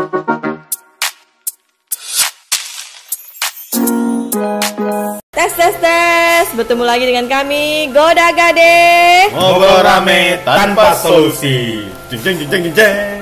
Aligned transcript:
Tes 0.00 0.08
tes 5.52 5.76
tes, 5.76 6.46
bertemu 6.56 6.88
lagi 6.88 7.04
dengan 7.04 7.28
kami 7.28 7.92
Goda 7.92 8.32
Gade. 8.32 9.28
Ngobrol 9.36 9.84
rame 9.84 10.40
tanpa 10.40 10.96
solusi. 10.96 11.84
Jeng 12.08 12.24
jeng 12.24 12.48
jeng 12.48 12.48
jeng 12.48 12.72
jeng. 12.72 13.20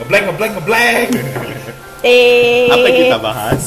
Ngeblank 0.00 0.24
ngeblank 0.32 0.52
ngeblank. 0.56 1.08
Eh, 2.00 2.72
Apa 2.72 2.86
yang 2.88 2.96
kita 3.12 3.18
bahas? 3.20 3.62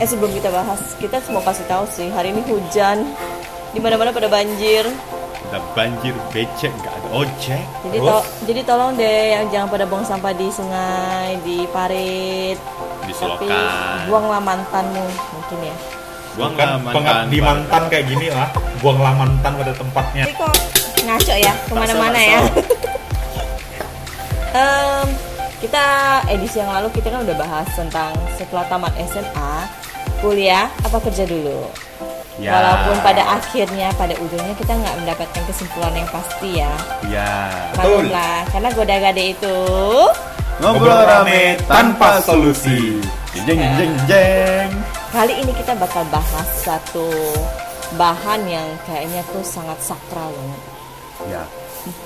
Eh 0.00 0.06
sebelum 0.08 0.32
kita 0.32 0.48
bahas, 0.48 0.80
kita 0.96 1.20
mau 1.28 1.44
kasih 1.44 1.68
tahu 1.68 1.84
sih 1.92 2.08
hari 2.08 2.32
ini 2.32 2.40
hujan, 2.48 3.04
di 3.76 3.84
mana 3.84 4.00
mana 4.00 4.16
pada 4.16 4.32
banjir. 4.32 4.88
Udah 5.52 5.60
banjir 5.76 6.16
becek 6.32 6.72
nggak 6.72 6.94
ada 6.96 7.08
ojek. 7.12 7.60
Jadi 7.84 7.98
to- 8.00 8.26
jadi 8.48 8.60
tolong 8.64 8.96
deh 8.96 9.20
yang 9.30 9.44
jangan 9.52 9.68
pada 9.68 9.84
buang 9.84 10.00
sampah 10.00 10.32
di 10.32 10.48
sungai, 10.48 11.36
di 11.44 11.68
parit. 11.68 12.56
di 13.02 13.12
Tapi 13.12 13.44
selokan. 13.44 14.06
buanglah 14.06 14.40
mantanmu 14.40 15.04
mungkin 15.34 15.58
ya. 15.60 15.76
Buang 16.32 16.52
pengabdi 16.54 16.88
mantan. 16.88 17.04
Kan 17.36 17.44
mantan 17.44 17.82
kayak 17.92 18.04
gini 18.08 18.26
lah 18.30 18.48
buanglah 18.78 19.12
mantan 19.12 19.52
pada 19.52 19.72
tempatnya 19.74 20.24
Tapi 20.24 20.34
kok 20.34 20.52
ngaco 21.02 21.34
ya 21.36 21.52
ke 21.52 21.72
mana-mana 21.74 22.20
ya. 22.22 22.40
Em, 24.54 25.06
kita 25.58 25.84
edisi 26.28 26.56
yang 26.56 26.70
lalu 26.70 26.88
kita 26.92 27.08
kan 27.08 27.20
udah 27.20 27.36
bahas 27.36 27.68
tentang 27.72 28.12
setelah 28.36 28.64
tamat 28.66 28.92
SMA 29.02 29.52
kuliah 30.20 30.68
apa 30.78 30.96
kerja 31.00 31.24
dulu. 31.24 31.68
Ya. 32.40 32.56
Walaupun 32.56 32.96
pada 33.04 33.22
akhirnya 33.36 33.92
pada 33.92 34.16
ujungnya 34.16 34.56
kita 34.56 34.72
nggak 34.72 34.96
mendapatkan 35.04 35.42
kesimpulan 35.44 35.92
yang 35.92 36.08
pasti 36.08 36.50
ya. 36.64 36.72
Ya. 37.12 37.32
Maklumlah 37.76 38.38
karena 38.48 38.68
goda-gade 38.72 39.24
itu 39.36 39.56
Ngobrol 40.64 41.02
rame 41.04 41.60
tanpa 41.68 42.24
solusi. 42.24 43.00
Jeng 43.36 43.44
jeng 43.44 43.60
jeng 43.60 43.72
jeng 43.76 43.92
jeng. 44.08 44.68
kali 45.12 45.44
ini 45.44 45.52
kita 45.52 45.76
bakal 45.76 46.08
bahas 46.08 46.48
satu 46.64 47.08
bahan 48.00 48.48
yang 48.48 48.64
kayaknya 48.88 49.20
tuh 49.28 49.44
sangat 49.44 49.76
sakral 49.84 50.32
banget. 50.32 50.60
Ya. 51.28 51.42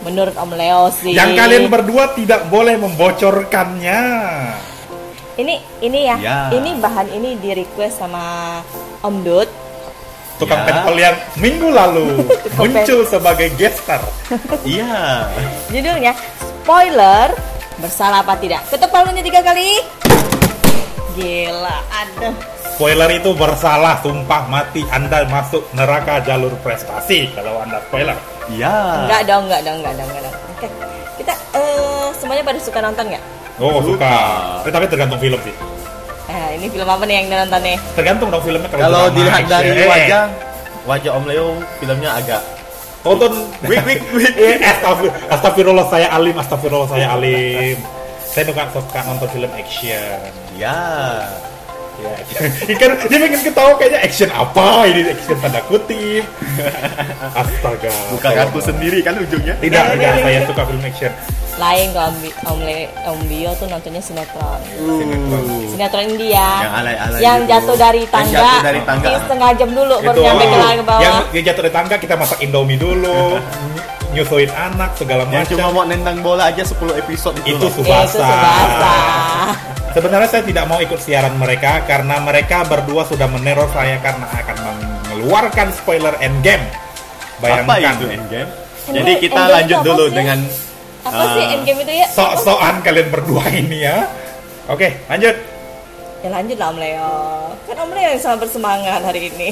Menurut 0.03 0.34
Om 0.34 0.53
Leo 0.56 0.91
sih. 0.91 1.15
yang 1.15 1.37
kalian 1.39 1.70
berdua 1.70 2.11
tidak 2.19 2.48
boleh 2.50 2.75
membocorkannya 2.81 4.00
ini 5.37 5.61
ini 5.84 6.09
ya, 6.09 6.17
Ya. 6.17 6.39
ini 6.48 6.81
bahan 6.81 7.12
ini 7.12 7.37
di 7.37 7.53
request 7.53 8.00
sama 8.00 8.56
Om 9.05 9.17
Dut. 9.20 9.48
Tukang 10.37 10.59
Ya. 10.59 10.67
pentol 10.67 10.97
yang 10.97 11.17
minggu 11.34 11.69
lalu 11.69 12.06
muncul 12.59 13.01
sebagai 13.03 13.48
gestar 13.55 14.01
Iya. 14.65 15.27
Judulnya 15.69 16.12
spoiler 16.39 17.33
bersalah 17.77 18.20
apa 18.20 18.37
tidak? 18.37 18.65
Ketuk 18.67 18.89
palunya 18.89 19.20
tiga 19.20 19.41
kali. 19.41 19.81
Gila, 21.12 21.77
aduh. 21.91 22.34
spoiler 22.69 23.09
itu 23.11 23.33
bersalah 23.33 23.97
sumpah 24.01 24.45
mati 24.47 24.84
anda 24.91 25.25
masuk 25.25 25.65
neraka 25.73 26.20
jalur 26.20 26.53
prestasi 26.61 27.33
kalau 27.33 27.56
anda 27.59 27.81
spoiler 27.83 28.17
Iya. 28.47 29.09
Enggak 29.09 29.23
dong, 29.25 29.43
enggak 29.48 29.61
dong, 29.62 29.77
enggak 29.81 29.95
dong, 29.97 30.09
enggak 30.09 30.23
dong. 30.23 30.34
Oke, 30.53 30.69
kita 31.17 31.33
eh 31.53 32.06
semuanya 32.15 32.45
pada 32.45 32.61
suka 32.61 32.78
nonton 32.78 33.05
nggak? 33.09 33.25
oh 33.56 33.81
suka 33.81 34.12
Suka. 34.12 34.15
Eh, 34.62 34.73
tapi 34.73 34.84
tergantung 34.87 35.17
film 35.17 35.41
sih 35.41 35.55
Eh, 36.37 36.48
ini 36.55 36.67
film 36.69 36.84
apa 36.84 37.01
nih 37.03 37.15
yang 37.17 37.27
nonton 37.33 37.61
nih? 37.62 37.77
tergantung 37.95 38.29
dong 38.29 38.42
filmnya 38.45 38.69
kalau 38.69 38.83
Kalau 38.84 39.03
dilihat 39.11 39.42
dari 39.47 39.69
action. 39.73 39.79
Eh, 39.79 39.89
wajah, 39.89 40.23
wajah 40.84 41.12
Om 41.15 41.25
Leo 41.27 41.48
filmnya 41.78 42.11
agak 42.15 42.43
tonton 43.01 43.33
Wik, 43.62 43.81
wik, 43.83 44.01
wik. 44.12 44.34
Astagfir- 44.61 45.15
astagfirullah 45.28 45.87
saya 45.87 46.06
alim 46.11 46.34
astagfirullah 46.34 46.89
saya 46.91 47.06
alim 47.11 47.78
saya 48.27 48.45
suka 48.45 48.62
suka 48.69 49.01
nonton 49.03 49.28
film 49.31 49.51
action 49.51 50.20
ya. 50.55 50.77
ya 51.97 52.12
kan 52.77 52.93
dia 53.09 53.16
pengen 53.16 53.41
ketawa 53.41 53.72
kayaknya 53.81 54.00
action 54.05 54.28
apa 54.28 54.84
ini 54.84 55.09
action 55.09 55.37
tanda 55.41 55.65
kutip 55.65 56.25
astaga 57.41 57.89
Bukan 58.12 58.33
aku 58.37 58.59
sendiri 58.60 59.00
kan 59.00 59.16
ujungnya. 59.16 59.56
tidak 59.56 59.97
tidak 59.97 60.12
saya 60.21 60.41
suka 60.44 60.62
film 60.66 60.83
action 60.84 61.12
Lain 61.56 61.89
kalau 61.97 62.12
Om, 62.12 62.17
Om, 62.44 62.59
Le, 62.61 62.77
Om 63.09 63.21
Bio 63.25 63.50
tuh 63.56 63.65
nontonnya 63.65 64.03
sinetron. 64.05 64.61
Uh. 64.77 65.00
Sinetron 65.72 66.05
India. 66.05 66.44
Yang 66.61 66.75
alay-alay 66.77 67.19
Yang 67.25 67.39
gitu. 67.41 67.49
jatuh 67.49 67.77
dari 67.81 68.03
Yang 68.05 68.12
tangga. 68.12 68.37
jatuh 68.37 68.61
dari 68.61 68.81
tangga. 68.84 69.06
Ini 69.09 69.19
setengah 69.25 69.50
jam 69.56 69.71
dulu 69.72 69.95
baru 70.05 70.19
nyampe 70.21 70.45
ke, 70.45 70.56
ke 70.61 70.84
bawah. 70.84 71.00
yang 71.00 71.16
dia 71.33 71.43
jatuh 71.49 71.62
dari 71.65 71.75
tangga 71.75 71.97
kita 71.97 72.15
masak 72.15 72.39
indomie 72.45 72.77
dulu 72.77 73.41
nyusuin 74.15 74.49
anak 74.53 74.91
segala 74.97 75.22
Yang 75.28 75.53
cuma 75.53 75.69
macam 75.69 75.77
mau 75.77 75.84
nendang 75.84 76.19
bola 76.25 76.49
aja 76.49 76.65
10 76.65 76.77
episode 77.00 77.37
itu. 77.45 77.56
itu 77.56 77.66
subasa. 77.72 78.28
Sebenarnya 79.97 80.28
saya 80.28 80.45
tidak 80.45 80.65
mau 80.69 80.77
ikut 80.77 81.00
siaran 81.00 81.41
mereka 81.41 81.81
karena 81.89 82.21
mereka 82.21 82.69
berdua 82.69 83.09
sudah 83.09 83.25
meneror 83.33 83.65
saya 83.72 83.97
karena 84.05 84.28
akan 84.28 84.56
mengeluarkan 84.61 85.72
spoiler 85.72 86.12
endgame. 86.21 86.65
Apa 87.41 87.65
Bayangkan. 87.65 87.95
itu 87.97 88.06
endgame? 88.12 88.50
Jadi 88.93 89.12
kita 89.25 89.41
endgame 89.41 89.55
lanjut 89.56 89.78
apa 89.81 89.87
dulu 89.89 90.05
dengan 90.12 90.39
Apa 91.06 91.25
sih 91.31 91.43
Ah. 91.43 91.55
endgame 91.55 91.81
itu 91.81 91.93
ya? 91.94 92.06
Sok-sokan 92.09 92.75
kalian 92.81 93.09
berdua 93.09 93.44
ini 93.49 93.78
ya. 93.81 94.06
Oke, 94.67 94.99
lanjut. 95.06 95.37
Ya 96.19 96.28
lanjut 96.28 96.56
lah 96.56 96.69
Om 96.69 96.78
Leo. 96.78 97.15
Kan 97.65 97.77
Om 97.78 97.91
Leo 97.93 98.09
yang 98.09 98.19
sangat 98.19 98.39
bersemangat 98.43 99.00
hari 99.00 99.31
ini. 99.31 99.49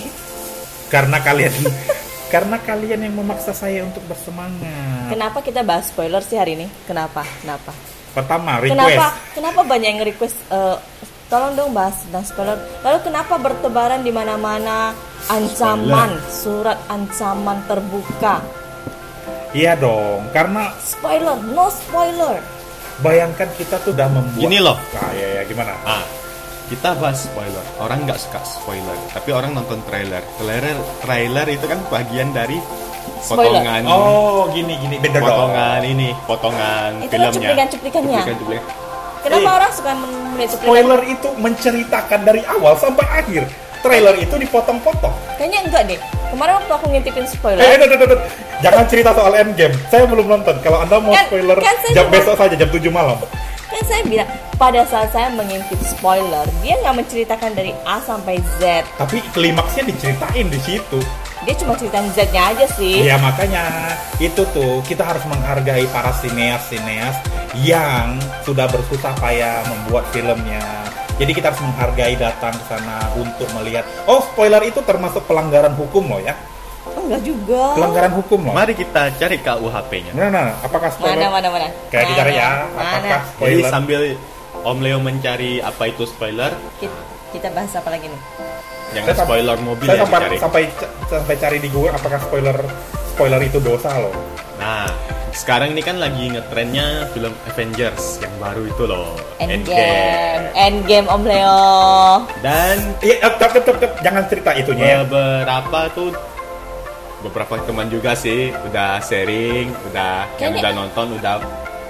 Karena 0.87 1.19
kalian 1.19 1.54
karena 2.34 2.56
kalian 2.59 3.00
yang 3.00 3.14
memaksa 3.14 3.53
saya 3.53 3.82
untuk 3.82 4.03
bersemangat. 4.04 5.06
Kenapa 5.06 5.38
kita 5.38 5.62
bahas 5.62 5.87
spoiler 5.87 6.19
sih 6.20 6.34
hari 6.34 6.54
ini? 6.54 6.66
Kenapa? 6.82 7.22
Kenapa? 7.38 7.70
Pertama, 8.10 8.59
request. 8.59 8.75
Kenapa? 8.75 9.06
Kenapa 9.34 9.60
banyak 9.62 9.88
yang 9.88 10.03
request? 10.03 10.37
eh, 10.48 10.76
tolong 11.26 11.54
dong 11.54 11.70
bahas 11.70 11.98
tentang 12.00 12.22
spoiler. 12.25 12.59
Lalu 12.81 12.98
kenapa 13.03 13.34
bertebaran 13.37 14.03
di 14.03 14.10
mana-mana 14.10 14.94
ancaman, 15.26 16.10
surat 16.25 16.78
ancaman 16.87 17.59
terbuka? 17.66 18.38
Iya 19.54 19.78
dong, 19.78 20.26
karena 20.28 20.75
Spoiler, 20.76 21.38
no 21.47 21.70
spoiler. 21.70 22.42
bayangkan 22.97 23.47
kita 23.54 23.78
tuh 23.81 23.91
udah 23.91 24.06
membuat 24.09 24.38
Gini 24.41 24.59
loh. 24.59 24.75
Nah, 24.92 25.10
ya 25.12 25.28
ya 25.32 25.42
gimana? 25.44 25.75
Ah, 25.84 26.03
kita 26.69 26.94
bahas 26.94 27.22
spoiler. 27.22 27.62
Orang 27.76 28.03
nggak 28.03 28.19
suka 28.19 28.43
spoiler, 28.43 28.94
tapi 29.10 29.31
orang 29.31 29.50
nonton 29.53 29.78
trailer. 29.84 30.22
Trailer, 30.37 30.75
trailer 31.00 31.47
itu 31.48 31.64
kan 31.64 31.78
bagian 31.88 32.31
dari 32.31 32.59
Spoiler. 33.20 33.62
potongan, 33.62 33.82
Oh, 33.87 34.50
gini 34.50 34.75
gini 34.76 34.97
beda 34.97 35.19
dong. 35.19 35.28
potongan 35.28 35.81
ini, 35.82 36.09
potongan 36.25 36.91
Itu 36.98 37.09
kan 37.09 37.20
filmnya. 37.22 37.31
cuplikan-cuplikannya. 37.32 38.16
Cuplikan-cuplikan. 38.16 38.64
Kenapa 39.22 39.41
Eh, 39.43 39.54
orang 39.54 39.70
suka 39.72 39.91
melihat 39.94 40.48
cuplikan? 40.50 40.66
Spoiler 40.66 41.00
itu 41.06 41.28
menceritakan 41.37 42.20
dari 42.22 42.41
awal 42.44 42.75
sampai 42.75 43.06
akhir. 43.12 43.43
Trailer 43.81 44.16
itu 44.16 44.34
dipotong-potong. 44.34 45.12
Kayaknya 45.37 45.60
enggak 45.62 45.82
deh. 45.87 45.98
Kemarin 46.26 46.54
waktu 46.56 46.72
aku 46.72 46.87
ngintipin 46.88 47.26
spoiler, 47.26 47.60
Eh, 47.60 47.69
eh, 47.70 47.82
eh, 47.82 47.94
eh, 47.94 48.09
eh. 48.09 48.20
Jangan 48.64 48.84
cerita 48.88 49.10
soal 49.12 49.32
Endgame. 49.36 49.75
Saya 49.92 50.08
belum 50.08 50.26
nonton. 50.26 50.56
Kalau 50.64 50.80
Anda 50.80 50.97
mau 50.97 51.12
Kan- 51.12 51.28
spoiler, 51.28 51.56
kan 51.60 51.76
jam 51.92 52.06
cuma- 52.08 52.12
besok 52.16 52.34
saja 52.41 52.54
jam 52.56 52.69
7 52.72 52.88
malam. 52.88 53.19
kan 53.64 53.82
saya 53.91 54.06
bilang 54.06 54.28
pada 54.54 54.86
saat 54.86 55.10
saya 55.10 55.34
mengintip 55.34 55.80
spoiler, 55.82 56.47
dia 56.62 56.78
nggak 56.78 56.94
menceritakan 56.94 57.58
dari 57.58 57.75
A 57.82 57.98
sampai 57.98 58.38
Z. 58.62 58.86
Tapi 58.94 59.19
klimaksnya 59.34 59.82
diceritain 59.82 60.47
di 60.47 60.60
situ. 60.62 61.02
Dia 61.42 61.58
cuma 61.58 61.75
ceritain 61.75 62.06
Z-nya 62.14 62.54
aja 62.54 62.66
sih. 62.72 63.02
Ya 63.02 63.19
makanya 63.19 63.92
itu 64.16 64.47
tuh 64.54 64.81
kita 64.86 65.02
harus 65.04 65.26
menghargai 65.26 65.84
para 65.91 66.14
sineas-sineas 66.16 67.19
yang 67.60 68.16
sudah 68.46 68.70
bersusah 68.70 69.12
payah 69.19 69.60
membuat 69.66 70.06
filmnya. 70.14 70.62
Jadi 71.19 71.31
kita 71.31 71.50
harus 71.50 71.62
menghargai 71.62 72.14
datang 72.14 72.54
ke 72.54 72.64
sana 72.70 73.10
untuk 73.14 73.46
melihat. 73.58 73.82
Oh, 74.06 74.22
spoiler 74.22 74.62
itu 74.62 74.81
termasuk 74.86 75.26
pelanggaran 75.26 75.75
hukum 75.75 76.14
loh 76.14 76.22
ya. 76.22 76.34
Oh, 76.94 77.03
enggak 77.03 77.22
juga. 77.22 77.62
Pelanggaran 77.75 78.12
hukum 78.15 78.38
loh. 78.44 78.53
Mari 78.53 78.72
kita 78.72 79.03
cari 79.12 79.37
KUHP-nya. 79.38 80.12
Nah, 80.15 80.28
nah, 80.28 80.47
apakah 80.60 80.88
spoiler? 80.88 81.19
Mana 81.19 81.26
mana 81.29 81.49
mana. 81.50 81.67
Kayak 81.88 82.06
dicari 82.08 82.32
ya, 82.32 82.50
Mana? 82.70 82.91
apakah 82.94 83.20
Jadi 83.20 83.31
spoiler? 83.32 83.69
sambil 83.69 84.00
Om 84.64 84.79
Leo 84.81 84.99
mencari 84.99 85.52
apa 85.61 85.85
itu 85.87 86.05
spoiler, 86.05 86.55
Kita, 86.79 86.96
kita 87.31 87.49
bahas 87.50 87.75
apa 87.75 87.88
lagi 87.91 88.06
nih? 88.06 88.23
jangan 88.94 89.11
Saya 89.11 89.26
spoiler 89.26 89.56
mobil 89.58 89.87
Saya 89.87 89.96
ya 89.96 90.02
sampai, 90.02 90.19
dicari. 90.23 90.37
sampai 90.38 90.62
sampai 91.05 91.35
cari 91.37 91.58
di 91.58 91.69
Google 91.69 91.93
apakah 91.93 92.20
spoiler 92.20 92.56
spoiler 93.06 93.40
itu 93.43 93.58
dosa 93.58 93.90
loh. 93.99 94.14
Nah, 94.55 94.87
sekarang 95.31 95.75
ini 95.75 95.82
kan 95.82 95.99
lagi 95.99 96.31
ngetrennya 96.31 97.11
film 97.11 97.35
Avengers 97.44 98.23
yang 98.23 98.31
baru 98.38 98.62
itu 98.64 98.85
loh, 98.85 99.19
Endgame. 99.37 100.47
Endgame 100.55 101.06
Om 101.06 101.23
Leo. 101.23 101.61
Dan 102.38 102.76
Iya, 103.00 103.17
eh, 103.20 103.32
tep, 103.35 103.50
tep, 103.50 103.64
tep, 103.64 103.76
tep, 103.76 103.93
jangan 104.00 104.25
cerita 104.25 104.50
itunya 104.55 104.87
ya. 104.87 104.97
beberapa 105.02 105.90
tuh 105.90 106.14
beberapa 107.25 107.56
teman 107.59 107.88
juga 107.88 108.12
sih 108.12 108.53
udah 108.53 109.00
sharing, 109.00 109.73
udah 109.88 110.29
yang 110.37 110.53
Kayaknya- 110.53 110.61
udah 110.61 110.73
nonton, 110.76 111.06
udah 111.17 111.35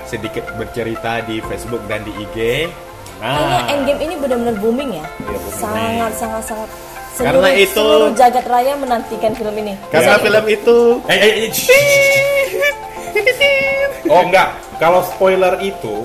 sedikit 0.05 0.47
bercerita 0.55 1.19
di 1.21 1.43
Facebook 1.43 1.83
dan 1.85 2.01
di 2.03 2.13
IG. 2.17 2.71
Kayaknya 3.15 3.57
Nah, 3.57 3.73
Endgame 3.73 4.01
ini 4.03 4.15
benar-benar 4.17 4.57
booming 4.59 4.91
ya. 4.93 5.05
Iya, 5.19 5.39
booming. 5.39 5.57
Sangat 5.57 6.13
sangat 6.15 6.43
sangat. 6.45 6.69
Karena 7.15 7.31
Seluruh, 7.47 7.55
itu- 7.57 7.75
seluruh 7.79 8.11
jagat 8.13 8.45
raya 8.45 8.75
menantikan 8.75 9.33
film 9.33 9.55
ini. 9.57 9.75
karena 9.89 10.15
Bisa- 10.15 10.23
film 10.23 10.45
itu 10.47 10.77
Eh, 11.07 11.15
eh, 11.15 11.33
eh. 11.41 11.51
Oh 14.05 14.21
enggak, 14.21 14.51
kalau 14.77 15.01
spoiler 15.05 15.57
itu 15.61 16.05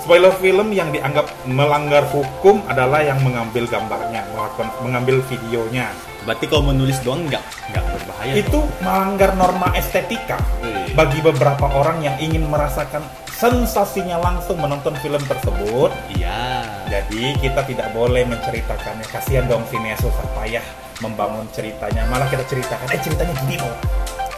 Spoiler 0.00 0.32
film 0.40 0.72
yang 0.72 0.88
dianggap 0.88 1.28
melanggar 1.44 2.08
hukum 2.08 2.64
adalah 2.64 3.04
yang 3.04 3.20
mengambil 3.20 3.68
gambarnya, 3.68 4.24
melakukan 4.32 4.72
mengambil 4.80 5.20
videonya. 5.28 5.92
Berarti 6.24 6.48
kalau 6.48 6.72
menulis 6.72 6.96
doang 7.04 7.28
nggak 7.28 7.44
nggak 7.74 7.84
berbahaya. 7.92 8.32
Itu 8.40 8.64
melanggar 8.80 9.36
norma 9.36 9.68
estetika 9.76 10.40
Iya. 10.64 10.96
bagi 10.96 11.20
beberapa 11.20 11.66
orang 11.68 12.00
yang 12.00 12.16
ingin 12.22 12.48
merasakan 12.48 13.04
sensasinya 13.28 14.16
langsung 14.22 14.56
menonton 14.62 14.96
film 15.02 15.20
tersebut. 15.28 15.90
Iya. 16.16 16.62
Jadi 16.88 17.36
kita 17.42 17.60
tidak 17.68 17.92
boleh 17.92 18.24
menceritakannya. 18.24 19.04
Kasihan 19.12 19.44
dong 19.44 19.66
sineas 19.68 20.00
susah 20.00 20.24
payah 20.32 20.64
membangun 21.02 21.44
ceritanya. 21.52 22.06
Malah 22.08 22.30
kita 22.30 22.46
ceritakan, 22.48 22.86
eh 22.94 23.00
ceritanya 23.02 23.34
gini 23.44 23.56
loh. 23.60 23.76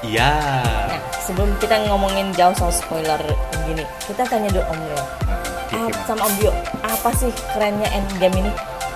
Iya. 0.04 0.32
Nah, 0.88 1.00
sebelum 1.24 1.48
kita 1.60 1.80
ngomongin 1.88 2.28
jauh 2.36 2.52
soal 2.56 2.72
spoiler 2.72 3.20
gini, 3.64 3.84
kita 4.04 4.24
tanya 4.28 4.48
dulu 4.52 4.64
Om 4.68 4.80
Leo. 4.88 5.04
Ah, 5.74 5.90
sama 6.06 6.22
Om 6.24 6.34
Bio, 6.38 6.52
apa 6.80 7.10
sih 7.12 7.30
kerennya 7.50 7.90
Endgame 7.90 8.38
ini? 8.40 8.52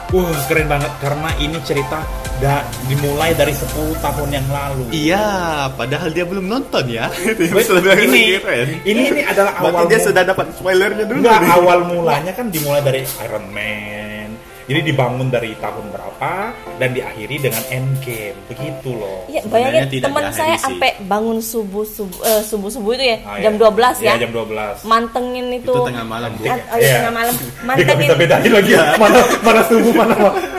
Wah 0.09 0.33
keren 0.49 0.71
banget 0.71 0.89
karena 1.05 1.29
ini 1.37 1.59
cerita 1.61 2.01
da, 2.41 2.65
dimulai 2.89 3.37
dari 3.37 3.53
10 3.53 3.93
tahun 3.99 4.29
yang 4.33 4.47
lalu. 4.49 4.89
Iya, 4.89 5.27
padahal 5.75 6.09
dia 6.09 6.25
belum 6.25 6.49
nonton 6.49 6.87
ya. 6.89 7.13
Wait, 7.13 7.69
ini, 8.09 8.41
ini 8.87 9.03
ini 9.05 9.21
adalah 9.21 9.53
Berarti 9.59 9.75
awal 9.75 9.85
dia 9.85 9.99
mu- 10.01 10.07
sudah 10.09 10.23
dapat 10.25 10.47
spoilernya 10.57 11.05
dulu. 11.05 11.19
Enggak, 11.21 11.41
awal 11.51 11.79
mulanya 11.85 12.33
kan 12.33 12.47
dimulai 12.49 12.81
dari 12.81 13.05
Iron 13.05 13.47
Man. 13.53 14.28
Jadi 14.69 14.93
dibangun 14.93 15.33
dari 15.33 15.57
tahun 15.57 15.89
berapa 15.97 16.53
dan 16.77 16.93
diakhiri 16.93 17.41
dengan 17.41 17.65
Endgame. 17.73 18.37
Begitu 18.53 18.93
loh. 18.93 19.25
Iya, 19.25 19.41
bayangin 19.49 19.89
teman 20.05 20.29
saya 20.29 20.61
sampai 20.61 20.93
bangun 21.09 21.41
subuh 21.41 21.89
subuh 21.89 22.21
eh, 22.29 22.45
subuh 22.45 22.69
subuh 22.69 22.93
itu 23.01 23.05
ya, 23.09 23.17
Ah, 23.25 23.41
jam 23.41 23.57
iya. 23.57 23.65
12 23.65 23.97
ya. 24.05 24.13
Iya, 24.13 24.29
jam 24.29 24.31
12. 24.37 24.85
Mantengin 24.85 25.47
itu. 25.57 25.73
Itu 25.73 25.89
tengah 25.89 26.05
malam, 26.05 26.37
Bu. 26.37 26.45
Ah, 26.45 26.61
oh 26.61 26.77
iya, 26.77 27.01
tengah 27.01 27.15
malam. 27.17 27.35
Mantengin. 27.69 27.97
bisa 27.97 28.15
bedain 28.21 28.53
lagi 28.53 28.73
mana 29.01 29.21
mana 29.41 29.61
subuh 29.65 29.93
mana 29.97 30.15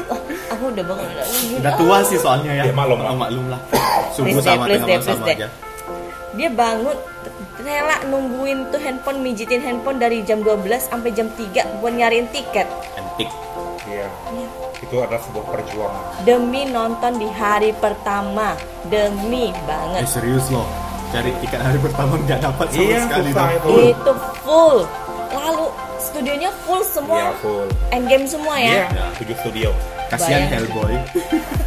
Aku 0.57 0.63
udah 0.73 0.83
bangun. 0.89 1.09
Udah 1.61 1.73
tua 1.77 1.97
sih 2.01 2.17
soalnya 2.17 2.51
ya. 2.57 2.63
Ya, 2.65 2.73
maklum 2.73 3.06
lah. 3.06 3.13
Oh, 3.13 3.17
maklum 3.21 3.45
lah. 3.53 3.61
Subuh 4.17 4.41
sama 4.41 4.65
please 4.65 4.81
tengah 4.81 4.89
malam 4.89 5.06
please 5.06 5.21
sama 5.21 5.25
aja. 5.38 5.47
Dia 6.33 6.50
bangun 6.50 6.97
rela 7.61 7.97
nungguin 8.09 8.73
tuh 8.73 8.81
handphone 8.81 9.19
mijitin 9.21 9.61
handphone 9.61 10.01
dari 10.01 10.25
jam 10.25 10.41
12 10.41 10.65
sampai 10.89 11.11
jam 11.11 11.27
3 11.35 11.83
buat 11.83 11.94
nyariin 11.94 12.25
tiket 12.31 12.65
Antik. 12.95 13.27
Iya. 13.89 14.07
Iya. 14.30 14.47
Itu 14.80 14.95
adalah 14.97 15.19
sebuah 15.19 15.45
perjuangan. 15.50 16.03
demi 16.21 16.63
nonton 16.65 17.12
di 17.15 17.27
hari 17.27 17.74
pertama 17.74 18.53
demi 18.86 19.50
Eh 19.50 19.56
banget 19.65 20.06
serius 20.06 20.47
loh. 20.47 20.65
Cari 21.09 21.33
tiket 21.39 21.57
hari 21.57 21.80
pertama 21.80 22.13
nggak 22.18 22.38
dapat 22.39 22.68
sama 22.69 22.80
Iya, 22.80 23.00
sekali. 23.03 23.30
itu. 23.33 23.69
itu 23.91 24.12
full 24.39 24.77
lalu 25.30 25.65
studionya 26.00 26.50
full 26.63 26.81
semua 26.83 27.18
Iya, 27.19 27.31
full. 27.39 27.65
endgame 27.89 28.25
semua 28.25 28.53
Iya, 28.56 28.86
ya 28.88 29.06
tujuh 29.18 29.36
studio. 29.38 29.69
Kasihan. 30.07 30.50
Hellboy. 30.50 30.94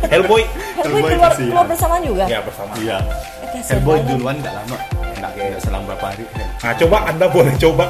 Hellboy. 0.04 0.42
Hellboy 0.42 0.42
Hellboy 0.74 1.10
keluar, 1.12 1.30
kasihan. 1.30 1.48
keluar 1.48 1.66
bersama 1.68 1.94
juga 2.00 2.24
Ya 2.26 2.38
bersama. 2.40 2.72
Iya. 2.76 2.98
Eh, 3.44 3.62
Hellboy 3.68 3.96
banget. 3.96 4.10
duluan 4.10 4.34
nggak 4.38 4.54
lama. 4.56 4.76
Nggak 5.12 5.30
nggak 5.36 5.60
selang 5.60 5.82
berapa 5.86 6.06
hari. 6.08 6.24
Nah, 6.58 6.72
coba 6.74 6.96
Anda 7.06 7.26
boleh 7.28 7.54
coba 7.56 7.84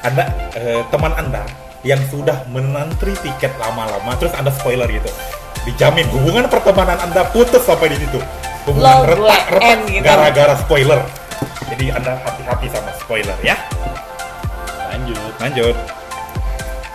Anda 0.00 0.24
eh, 0.54 0.82
teman 0.88 1.12
Anda 1.12 1.42
yang 1.84 2.00
sudah 2.08 2.48
menantri 2.48 3.12
tiket 3.20 3.52
lama-lama 3.60 4.16
terus 4.16 4.32
Anda 4.34 4.50
spoiler 4.50 4.88
gitu. 4.88 5.12
Dijamin 5.68 6.08
hubungan 6.12 6.48
pertemanan 6.48 6.96
Anda 7.00 7.28
putus 7.30 7.64
sampai 7.64 7.92
di 7.92 8.00
situ. 8.00 8.20
Hubungan 8.64 9.04
retak-retak 9.04 9.78
gitu. 9.92 10.04
gara-gara 10.04 10.54
spoiler. 10.64 11.00
Jadi 11.68 11.92
Anda 11.92 12.16
hati-hati 12.24 12.66
sama 12.72 12.90
spoiler 12.96 13.36
ya. 13.44 13.56
Lanjut. 14.90 15.32
Lanjut. 15.40 15.76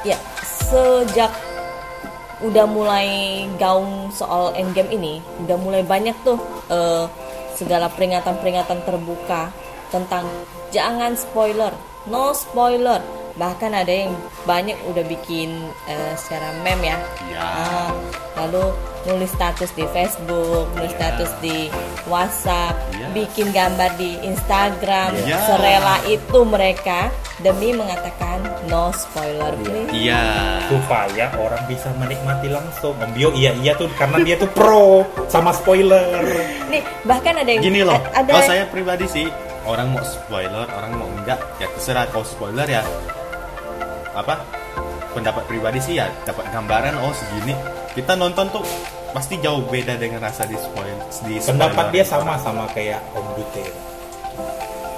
ya 0.08 0.16
sejak 0.48 1.28
udah 2.40 2.66
mulai 2.72 3.08
gaung 3.60 4.08
soal 4.16 4.56
endgame 4.56 4.88
ini 4.96 5.14
udah 5.44 5.60
mulai 5.60 5.84
banyak 5.84 6.16
tuh 6.24 6.40
eh, 6.72 7.04
segala 7.60 7.92
peringatan-peringatan 7.92 8.88
terbuka 8.88 9.52
tentang 9.92 10.24
jangan 10.72 11.20
spoiler 11.20 11.76
no 12.08 12.32
spoiler 12.32 13.04
bahkan 13.40 13.72
ada 13.72 13.88
yang 13.90 14.12
banyak 14.44 14.76
udah 14.86 15.02
bikin 15.02 15.50
eh, 15.88 16.14
secara 16.14 16.52
meme 16.60 16.86
ya 16.86 16.98
Iya. 17.26 17.40
Ah, 17.40 17.90
lalu 18.38 18.76
nulis 19.06 19.32
status 19.32 19.72
di 19.72 19.88
Facebook 19.90 20.68
nulis 20.76 20.92
Iya. 20.92 20.98
status 21.00 21.32
di 21.40 21.72
WhatsApp 22.06 22.76
Iya. 22.92 23.08
bikin 23.16 23.48
gambar 23.50 23.96
di 23.96 24.20
Instagram 24.22 25.16
Iya. 25.18 25.40
serela 25.42 25.96
itu 26.06 26.40
mereka 26.44 27.08
demi 27.40 27.72
mengatakan 27.72 28.44
no 28.68 28.92
spoiler 28.92 29.56
please 29.58 29.88
Iya. 29.90 30.60
Supaya 30.68 31.32
orang 31.34 31.64
bisa 31.66 31.88
menikmati 31.96 32.52
langsung. 32.52 32.92
Om 32.92 33.12
Bio 33.12 33.32
iya 33.32 33.56
iya 33.56 33.72
tuh 33.74 33.88
karena 33.96 34.20
dia 34.20 34.36
tuh 34.36 34.52
pro 34.52 35.08
sama 35.26 35.56
spoiler. 35.56 36.04
Nih, 36.68 36.84
bahkan 37.04 37.34
ada 37.34 37.48
yang 37.48 37.64
Gini 37.64 37.82
loh, 37.82 37.96
a- 37.96 38.20
ada 38.20 38.30
kalau 38.30 38.44
saya 38.44 38.64
pribadi 38.68 39.08
sih 39.08 39.26
orang 39.64 39.90
mau 39.90 40.04
spoiler, 40.04 40.68
orang 40.68 40.92
mau 40.94 41.08
enggak, 41.16 41.40
ya 41.58 41.72
terserah. 41.72 42.06
Kalau 42.10 42.24
spoiler 42.24 42.68
ya 42.68 42.84
apa 44.20 44.36
pendapat 45.10 45.44
pribadi 45.46 45.80
sih 45.80 45.96
ya 45.96 46.08
dapat 46.24 46.46
gambaran 46.50 47.00
oh 47.00 47.12
segini. 47.12 47.56
Kita 47.90 48.14
nonton 48.14 48.52
tuh 48.52 48.64
pasti 49.10 49.40
jauh 49.40 49.66
beda 49.66 49.96
dengan 49.96 50.22
rasa 50.22 50.46
di 50.46 50.54
spoil 50.54 50.94
di. 51.24 51.42
Pendapat 51.42 51.90
dia 51.90 52.04
sama 52.04 52.38
sama 52.38 52.70
kayak 52.70 53.02
Om 53.12 53.28
Dute. 53.34 53.66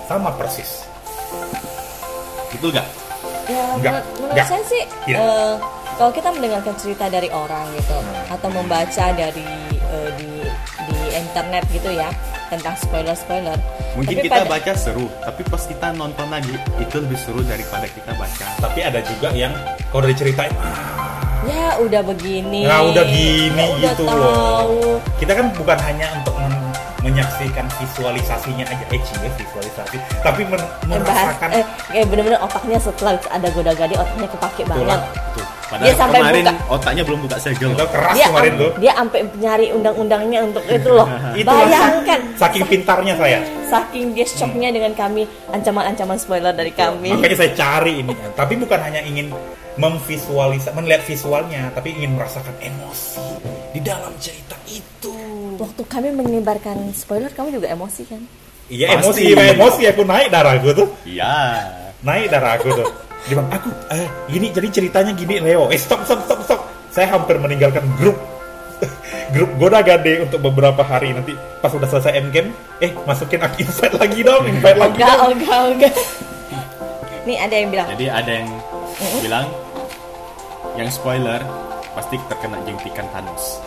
Sama 0.05 0.29
persis. 0.35 0.83
Betul 2.51 2.75
nggak? 2.75 2.87
ya 3.43 3.63
Enggak, 3.73 3.93
menur- 3.95 4.07
menurut 4.13 4.31
enggak. 4.31 4.47
saya 4.47 4.63
sih 4.63 4.83
Tidak. 5.07 5.19
eh, 5.19 5.53
kalau 5.97 6.11
kita 6.11 6.29
mendengarkan 6.29 6.75
cerita 6.77 7.05
dari 7.07 7.29
orang 7.31 7.65
gitu 7.73 7.95
Hmm. 7.95 8.23
atau 8.29 8.49
membaca 8.49 9.05
dari 9.11 9.47
eh, 9.81 10.09
di 10.15 10.29
di 10.85 10.97
internet 11.11 11.63
gitu 11.69 11.89
ya 11.89 12.07
tentang 12.51 12.75
spoiler 12.75 13.15
spoiler 13.15 13.55
Mungkin 13.91 14.11
Tapi 14.13 14.25
kita 14.25 14.35
pada- 14.37 14.51
baca 14.51 14.71
seru, 14.73 15.07
tapi 15.17 15.41
pas 15.43 15.59
kita 15.61 15.87
nonton 15.93 16.27
lagi 16.27 16.51
itu 16.77 16.95
lebih 16.97 17.15
seru 17.15 17.39
daripada 17.41 17.83
kita 17.85 18.11
baca. 18.13 18.47
Tapi 18.57 18.79
ada 18.81 18.99
juga 19.01 19.31
yang 19.31 19.51
kalau 19.87 20.03
diceritain 20.05 20.51
ah, 20.57 21.19
ya 21.43 21.75
udah 21.77 21.99
begini 22.01 22.63
Nah, 22.63 22.83
udah 22.85 23.03
gini 23.05 23.51
ya 23.55 23.67
udah 23.69 23.91
gitu 23.91 24.03
tahu. 24.05 24.15
loh. 24.17 24.95
Kita 25.17 25.31
kan 25.33 25.51
bukan 25.51 25.77
hanya 25.81 26.07
untuk 26.13 26.35
men- 26.37 26.59
menyaksikan 27.01 27.65
visualisasinya 27.73 28.61
aja, 28.63 28.85
eh 28.85 29.01
cie, 29.01 29.27
visualisasi, 29.33 29.97
tapi 30.21 30.45
men- 30.45 30.69
merasakan 30.85 31.49
eh, 31.51 31.65
kayak 31.89 32.05
bener-bener 32.07 32.37
otaknya 32.39 32.77
setelah 32.77 33.17
ada 33.25 33.47
goda-gadi 33.49 33.95
otaknya 33.95 34.27
kepake 34.29 34.61
Betul 34.63 34.85
banget 34.85 35.01
Tuh, 35.71 35.79
Dia 35.79 35.87
padahal 35.87 35.95
sampai 35.97 36.19
kemarin 36.19 36.43
buka. 36.43 36.53
otaknya 36.69 37.03
belum 37.03 37.19
buka 37.23 37.37
segel. 37.39 37.69
itu 37.71 37.85
keras 37.87 38.13
dia 38.13 38.25
kemarin 38.27 38.51
tuh. 38.53 38.71
dia 38.75 38.91
sampai 38.93 39.19
nyari 39.35 39.67
undang-undangnya 39.71 40.39
untuk 40.43 40.63
itu 40.67 40.89
loh 40.89 41.07
Itu 41.39 41.47
bayangkan 41.47 42.19
saking 42.35 42.63
pintarnya 42.67 43.13
saya. 43.15 43.39
saking 43.65 44.05
dia 44.11 44.25
shocknya 44.25 44.69
dengan 44.69 44.91
kami 44.91 45.23
ancaman-ancaman 45.47 46.17
spoiler 46.17 46.51
dari 46.51 46.71
kami 46.71 47.15
Makanya 47.15 47.37
saya 47.37 47.51
cari 47.53 48.03
ini. 48.03 48.11
Tapi 48.35 48.53
bukan 48.57 48.79
hanya 48.81 48.99
ingin 48.99 49.31
memvisualisasi, 49.73 50.75
melihat 50.75 51.01
visualnya, 51.01 51.71
tapi 51.71 51.95
ingin 51.95 52.13
merasakan 52.13 52.51
emosi 52.59 53.23
di 53.71 53.79
dalam 53.79 54.11
cerita 54.17 54.59
itu. 54.67 55.15
waktu 55.55 55.83
kami 55.85 56.11
menyebarkan 56.11 56.91
spoiler 56.91 57.29
kamu 57.29 57.55
juga 57.55 57.69
emosi 57.69 58.03
kan 58.03 58.19
Iya 58.65 58.97
emosi, 58.97 59.31
emosi 59.31 59.81
aku 59.85 60.03
naik 60.03 60.27
darahku 60.27 60.71
tuh, 60.73 60.87
Iya. 61.03 61.31
naik 62.01 62.27
darahku 62.27 62.71
tuh. 62.73 62.87
Dia 63.21 63.37
bilang, 63.37 63.49
aku, 63.53 63.69
eh, 63.93 64.07
gini, 64.27 64.47
jadi 64.49 64.67
ceritanya 64.69 65.11
gini 65.13 65.37
Leo. 65.37 65.69
Eh 65.69 65.77
stop, 65.77 66.01
stop, 66.03 66.25
stop, 66.25 66.39
stop. 66.41 66.61
Saya 66.89 67.07
hampir 67.13 67.37
meninggalkan 67.37 67.85
grup. 67.97 68.17
Grup 69.31 69.51
Goda 69.61 69.79
Gade 69.85 70.25
untuk 70.25 70.41
beberapa 70.43 70.81
hari. 70.83 71.13
Nanti 71.13 71.37
pas 71.61 71.71
udah 71.71 71.87
selesai 71.87 72.17
endgame 72.17 72.51
eh 72.81 72.91
masukin 73.05 73.39
aku 73.39 73.61
invite 73.63 73.95
lagi 73.95 74.19
dong 74.25 74.43
invite 74.49 74.75
lagi 74.75 74.97
enggak 74.97 75.15
dong. 75.15 75.31
enggak 75.37 75.59
enggak. 75.71 75.93
Nih 77.29 77.37
ada 77.37 77.55
yang 77.55 77.69
bilang. 77.69 77.87
Jadi 77.93 78.05
ada 78.09 78.31
yang 78.31 78.49
bilang 79.21 79.45
yang 80.75 80.89
spoiler 80.89 81.39
pasti 81.91 82.15
terkena 82.27 82.57
jentikan 82.63 83.05
Thanos. 83.11 83.59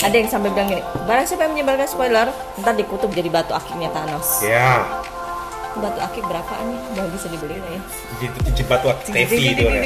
ada 0.00 0.14
yang 0.16 0.28
sampai 0.28 0.48
bilang 0.52 0.68
gini 0.72 0.82
barang 1.04 1.26
siapa 1.28 1.44
yang 1.44 1.52
menyebarkan 1.52 1.88
spoiler 1.88 2.26
ntar 2.60 2.72
dikutuk 2.76 3.12
jadi 3.12 3.28
batu 3.30 3.52
akiknya 3.54 3.88
Thanos. 3.92 4.42
Ya 4.42 4.82
batu 5.76 5.98
akik 5.98 6.24
berapaan 6.24 6.64
nih? 6.66 6.78
Udah 6.92 7.04
bisa 7.10 7.26
dibeli 7.28 7.56
lah 7.56 7.70
ya. 7.70 7.80
Itu 8.20 8.50
cipat 8.54 8.78
tuh 8.80 8.94
Tevi 9.06 9.36
itu 9.50 9.62
ya 9.62 9.82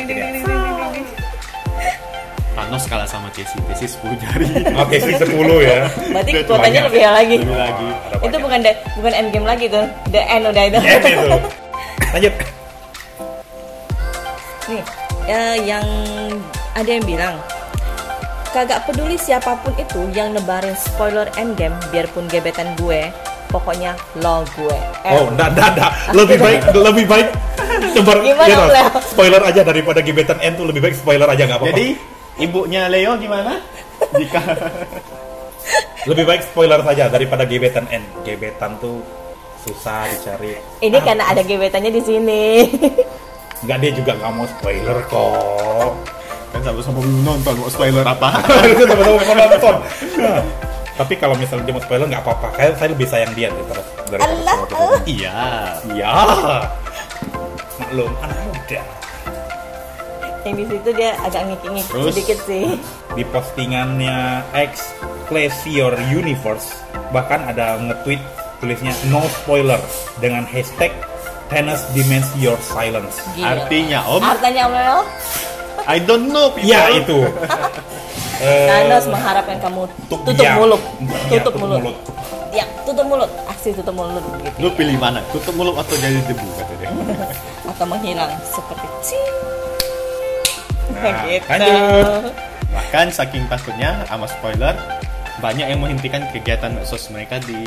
Thanos 2.53 2.91
kalah 2.91 3.07
sama 3.07 3.31
Tesi, 3.31 3.55
Tesi 3.71 3.87
10 3.87 4.19
jari. 4.19 4.47
oke 4.75 4.97
sih 4.99 5.15
10 5.15 5.31
ya. 5.63 5.87
Berarti 6.11 6.31
kuotanya 6.43 6.81
lebih 6.91 7.03
lagi. 7.07 7.37
Lebih 7.39 7.55
lagi. 7.55 7.89
Itu 8.19 8.37
bukan 8.43 8.59
the- 8.61 8.79
bukan 8.99 9.13
endgame 9.15 9.47
lagi 9.47 9.71
tuh. 9.71 9.87
The 10.11 10.19
end 10.21 10.45
udah 10.45 10.63
itu. 10.67 10.79
Ya, 10.83 10.99
itu. 10.99 11.39
Lanjut. 12.19 12.35
Nih 14.69 14.83
eh, 15.31 15.57
yang 15.63 15.87
ada 16.75 16.91
yang 16.91 17.05
bilang 17.07 17.35
kagak 18.51 18.83
peduli 18.85 19.15
siapa 19.15 19.55
pun 19.63 19.71
itu 19.77 20.01
yang 20.11 20.35
nebarin 20.35 20.75
spoiler 20.75 21.31
endgame 21.37 21.77
biarpun 21.89 22.27
gebetan 22.27 22.75
gue 22.75 23.13
pokoknya 23.49 23.93
lo 24.21 24.45
gue 24.53 24.79
Eh, 25.03 25.13
oh 25.13 25.29
enggak 25.33 25.49
enggak 25.57 25.69
enggak 25.75 25.93
lebih 26.13 26.37
baik 26.39 26.61
lebih 26.87 27.05
baik 27.07 27.29
Sebar, 27.89 28.19
Gimana, 28.21 28.49
ya 28.51 28.57
toh, 28.59 28.69
Leo? 28.71 28.91
spoiler 29.07 29.43
aja 29.45 29.61
daripada 29.63 30.01
gebetan 30.03 30.39
N 30.39 30.53
tuh 30.55 30.67
lebih 30.67 30.83
baik 30.83 30.95
spoiler 30.95 31.27
aja 31.27 31.43
nggak 31.47 31.59
apa-apa. 31.59 31.73
Jadi 31.75 31.87
ibunya 32.39 32.91
Leo 32.91 33.15
gimana? 33.17 33.63
Jika 34.15 34.41
lebih 36.11 36.25
baik 36.27 36.43
spoiler 36.43 36.81
saja 36.83 37.07
daripada 37.07 37.45
gebetan 37.45 37.87
N. 37.89 38.03
Gebetan 38.23 38.75
tuh 38.79 38.99
susah 39.63 40.07
dicari. 40.09 40.59
Ini 40.81 40.99
karena 41.01 41.29
ada 41.29 41.43
gebetannya 41.43 41.91
di 41.91 42.03
sini. 42.03 42.45
Nggak 43.63 43.77
dia 43.79 43.93
juga 43.95 44.13
nggak 44.17 44.33
mau 44.33 44.47
spoiler 44.49 44.99
kok. 45.07 45.93
kan 46.49 46.61
sama-sama 46.65 46.99
belum 46.99 47.21
nonton 47.23 47.55
mau 47.61 47.69
spoiler 47.69 48.03
apa? 48.03 48.29
Itu 48.73 48.83
sama-sama 48.87 49.33
nonton. 49.37 49.75
Tapi 50.99 51.15
kalau 51.15 51.39
misalnya 51.39 51.63
dia 51.71 51.75
mau 51.79 51.83
spoiler 51.83 52.11
nggak 52.11 52.23
apa-apa. 52.27 52.49
Kayak 52.59 52.75
saya 52.83 52.89
lebih 52.91 53.07
sayang 53.07 53.33
dia 53.39 53.49
daripada 53.55 53.83
daripada 54.11 54.35
Allah, 54.35 54.57
spoiler. 54.59 54.83
Allah. 54.83 55.01
iya. 55.07 55.41
Iya. 55.95 56.11
Maklum 57.79 58.13
anak 58.27 58.39
muda. 58.51 58.81
Yang 60.43 60.55
di 60.55 60.65
situ 60.71 60.89
dia 60.99 61.11
agak 61.23 61.43
ngikik-ngikik 61.47 61.93
Terus? 61.95 62.07
sedikit 62.11 62.39
sih. 62.43 62.67
Di 63.15 63.23
postingannya 63.31 64.43
X 64.51 64.73
Your 65.69 65.95
Universe 66.11 66.73
bahkan 67.15 67.45
ada 67.47 67.77
nge-tweet 67.79 68.19
tulisnya 68.59 68.91
no 69.13 69.23
spoiler 69.29 69.79
dengan 70.19 70.43
hashtag 70.49 70.91
Thanos 71.49 71.81
demands 71.97 72.29
your 72.37 72.59
silence. 72.61 73.23
Gila. 73.33 73.57
Artinya 73.57 74.05
Om, 74.05 74.21
Artinya 74.21 74.65
Mel, 74.69 74.99
I 75.89 75.97
don't 75.97 76.29
know 76.29 76.53
people. 76.53 76.69
Iya 76.69 76.83
itu. 77.01 77.19
Eh, 78.39 78.67
Thanos 78.67 79.05
mengharapkan 79.07 79.57
kamu 79.59 79.81
tutup- 80.07 80.23
tutup 80.25 80.41
ya. 80.41 80.55
mulut. 80.55 80.79
Ya, 80.79 81.19
Tutup 81.35 81.43
tutup 81.45 81.55
mulut. 81.59 81.79
mulut. 81.81 81.97
Ya, 82.51 82.65
tutup 82.83 83.05
mulut. 83.05 83.31
Aksi 83.47 83.69
tutup 83.73 83.93
mulut 83.93 84.23
gitu. 84.23 84.49
Lu 84.59 84.69
pilih 84.73 84.97
mana? 84.97 85.21
Tutup 85.29 85.53
mulut 85.53 85.75
atau 85.77 85.95
jadi 85.95 86.19
debu 86.25 86.47
kata 86.55 86.75
dia. 86.77 86.89
Atau 87.71 87.85
menghilang 87.85 88.33
seperti 88.43 88.87
cing. 89.03 89.27
Nah, 90.91 91.15
gitu. 91.23 91.45
lanjut. 91.47 92.33
Bahkan 92.69 93.07
saking 93.11 93.45
takutnya 93.47 94.03
sama 94.05 94.27
spoiler, 94.27 94.75
banyak 95.39 95.67
yang 95.67 95.79
menghentikan 95.79 96.25
kegiatan 96.31 96.73
medsos 96.73 97.07
mereka 97.09 97.39
di 97.41 97.63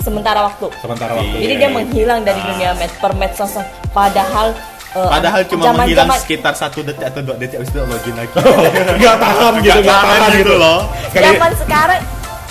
Sementara 0.00 0.40
waktu. 0.42 0.64
Sementara 0.80 1.12
waktu. 1.12 1.36
Jadi 1.36 1.54
Iya. 1.54 1.60
dia 1.60 1.70
menghilang 1.70 2.20
dari 2.22 2.40
Ah. 2.40 2.46
dunia 2.46 2.70
med 2.74 2.88
per 2.96 3.12
medsos 3.12 3.52
padahal 3.90 4.56
eh, 4.92 5.08
Padahal 5.08 5.40
cuma 5.44 5.62
zaman- 5.64 5.78
menghilang 5.80 6.08
zaman- 6.08 6.20
sekitar 6.20 6.52
satu 6.52 6.78
detik 6.80 7.04
atau 7.06 7.20
dua 7.20 7.36
detik 7.36 7.56
habis 7.56 7.70
itu 7.70 7.78
login 7.80 8.14
lagi. 8.14 8.34
Nggak 9.00 9.16
tahan 9.16 9.52
gitu, 9.56 9.70
Nggak 9.70 9.78
nggak 9.80 10.00
tahan 10.02 10.30
gitu 10.36 10.54
loh. 10.56 10.78
Sekali- 11.06 11.26
zaman 11.28 11.52
sekarang 11.56 12.00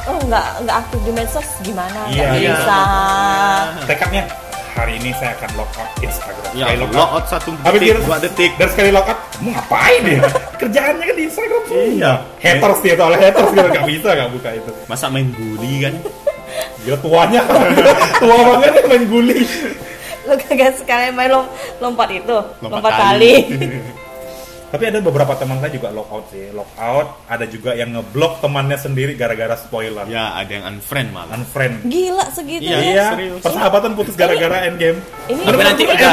oh 0.01 0.17
nggak 0.25 0.45
nggak 0.59 0.75
aktif 0.79 0.99
di 0.99 1.11
medsos 1.11 1.47
gimana 1.59 1.99
Iya, 2.07 2.23
nggak 2.25 2.39
iya. 2.39 2.53
bisa 2.55 2.79
tekadnya 3.85 4.23
hari 4.71 4.93
ini 4.95 5.11
saya 5.13 5.35
akan 5.35 5.49
log 5.55 5.71
out 5.75 5.91
Instagram. 5.99 6.51
Ya, 6.51 6.65
log 6.73 6.89
log 6.89 6.97
out. 6.97 7.11
out 7.13 7.25
satu 7.27 7.49
Habis 7.59 7.77
detik, 7.77 7.83
dia- 7.91 8.01
dua 8.01 8.17
detik. 8.17 8.51
Dan 8.55 8.67
sekali 8.69 8.89
log 8.89 9.05
out, 9.05 9.19
mau 9.39 9.51
ngapain 9.51 10.01
ya? 10.01 10.21
Kerjaannya 10.61 11.03
kan 11.03 11.15
di 11.15 11.23
Instagram. 11.25 11.61
Iya. 11.69 12.11
Haters 12.39 12.79
dia 12.79 12.93
soalnya 12.95 13.19
haters 13.21 13.49
gitu 13.51 13.67
nggak 13.67 13.85
bisa 13.85 14.09
nggak 14.09 14.29
buka 14.31 14.49
itu. 14.55 14.71
Masa 14.87 15.05
main 15.07 15.27
guli 15.29 15.73
kan? 15.83 15.93
Gila 16.79 16.97
tuanya, 16.97 17.41
tua 18.23 18.37
banget 18.49 18.83
main 18.87 19.03
guli. 19.05 19.39
lu 20.31 20.39
kagak 20.39 20.73
sekalian 20.75 21.13
main 21.13 21.29
lom- 21.29 21.49
lompat 21.79 22.09
itu 22.11 22.37
lompat, 22.59 22.69
Lompat 22.71 22.93
tali, 22.93 23.33
Tapi 24.69 24.85
ada 24.85 25.01
beberapa 25.01 25.33
teman 25.33 25.57
saya 25.57 25.73
juga 25.73 25.89
log 25.89 26.05
out 26.07 26.29
sih. 26.29 26.53
Log 26.53 26.69
out, 26.77 27.25
ada 27.25 27.41
juga 27.43 27.73
yang 27.73 27.89
ngeblok 27.89 28.37
temannya 28.37 28.77
sendiri 28.77 29.17
gara-gara 29.17 29.57
spoiler. 29.57 30.05
ya, 30.05 30.37
ada 30.37 30.51
yang 30.51 30.65
unfriend 30.67 31.09
malah. 31.09 31.33
Unfriend. 31.33 31.81
gila 31.83 32.29
segitu 32.29 32.69
Iya, 32.69 32.77
ya 32.77 32.85
Iya, 32.85 33.07
serius. 33.11 33.41
persahabatan 33.41 33.97
putus 33.97 34.13
gara-gara 34.13 34.61
endgame. 34.63 35.01
ini 35.25 35.41
Tapi 35.41 35.57
nanti 35.65 35.83
ini, 35.83 35.89
udah, 35.91 36.11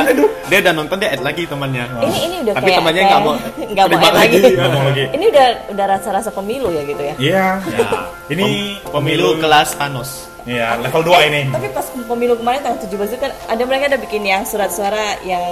dia 0.48 0.58
udah 0.58 0.72
nonton 0.72 0.96
dia 0.96 1.08
add 1.10 1.20
lagi 1.20 1.42
temannya. 1.44 1.84
ini 2.00 2.18
ini 2.22 2.36
udah 2.40 2.54
Tapi 2.56 2.64
kayak 2.64 2.78
temannya 2.80 3.02
nggak 3.04 3.20
mau 3.20 3.34
nggak 3.60 3.86
mau 3.86 3.98
add 4.00 4.16
lagi. 4.16 4.38
Mau 4.56 4.82
lagi. 4.88 5.04
ini 5.12 5.24
udah 5.28 5.46
udah 5.68 5.86
rasa-rasa 5.92 6.30
pemilu 6.32 6.68
ya 6.70 6.82
gitu 6.86 7.02
ya 7.02 7.14
Iya. 7.18 7.46
Ya, 7.60 7.86
Ini 8.26 8.44
pem- 8.80 8.88
pemilu 8.90 9.36
kelas 9.36 9.76
Thanos. 9.76 10.10
Iya, 10.46 10.78
level 10.78 11.02
2 11.02 11.26
ini. 11.26 11.40
tapi 11.50 11.66
pas 11.68 11.82
pemilu 11.82 12.38
kemarin 12.38 12.62
tanggal 12.62 12.78
17 12.80 12.86
itu 13.08 13.18
kan 13.18 13.34
ada 13.44 13.62
mereka 13.62 13.84
ada 13.88 13.98
bikin 13.98 14.22
yang 14.22 14.42
surat 14.42 14.70
suara 14.70 15.18
yang 15.20 15.42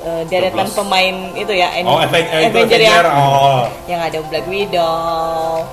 eh, 0.00 0.22
deretan 0.24 0.64
12. 0.64 0.78
pemain 0.78 1.14
itu 1.34 1.50
ya 1.50 1.66
Oh, 1.82 1.98
Aven- 1.98 2.30
eh, 2.30 2.46
Avenger 2.46 2.78
ya 2.78 2.94
Avenger. 2.94 3.06
Oh. 3.10 3.66
yang 3.84 3.98
ada 4.00 4.22
Black 4.22 4.46
Widow 4.46 4.94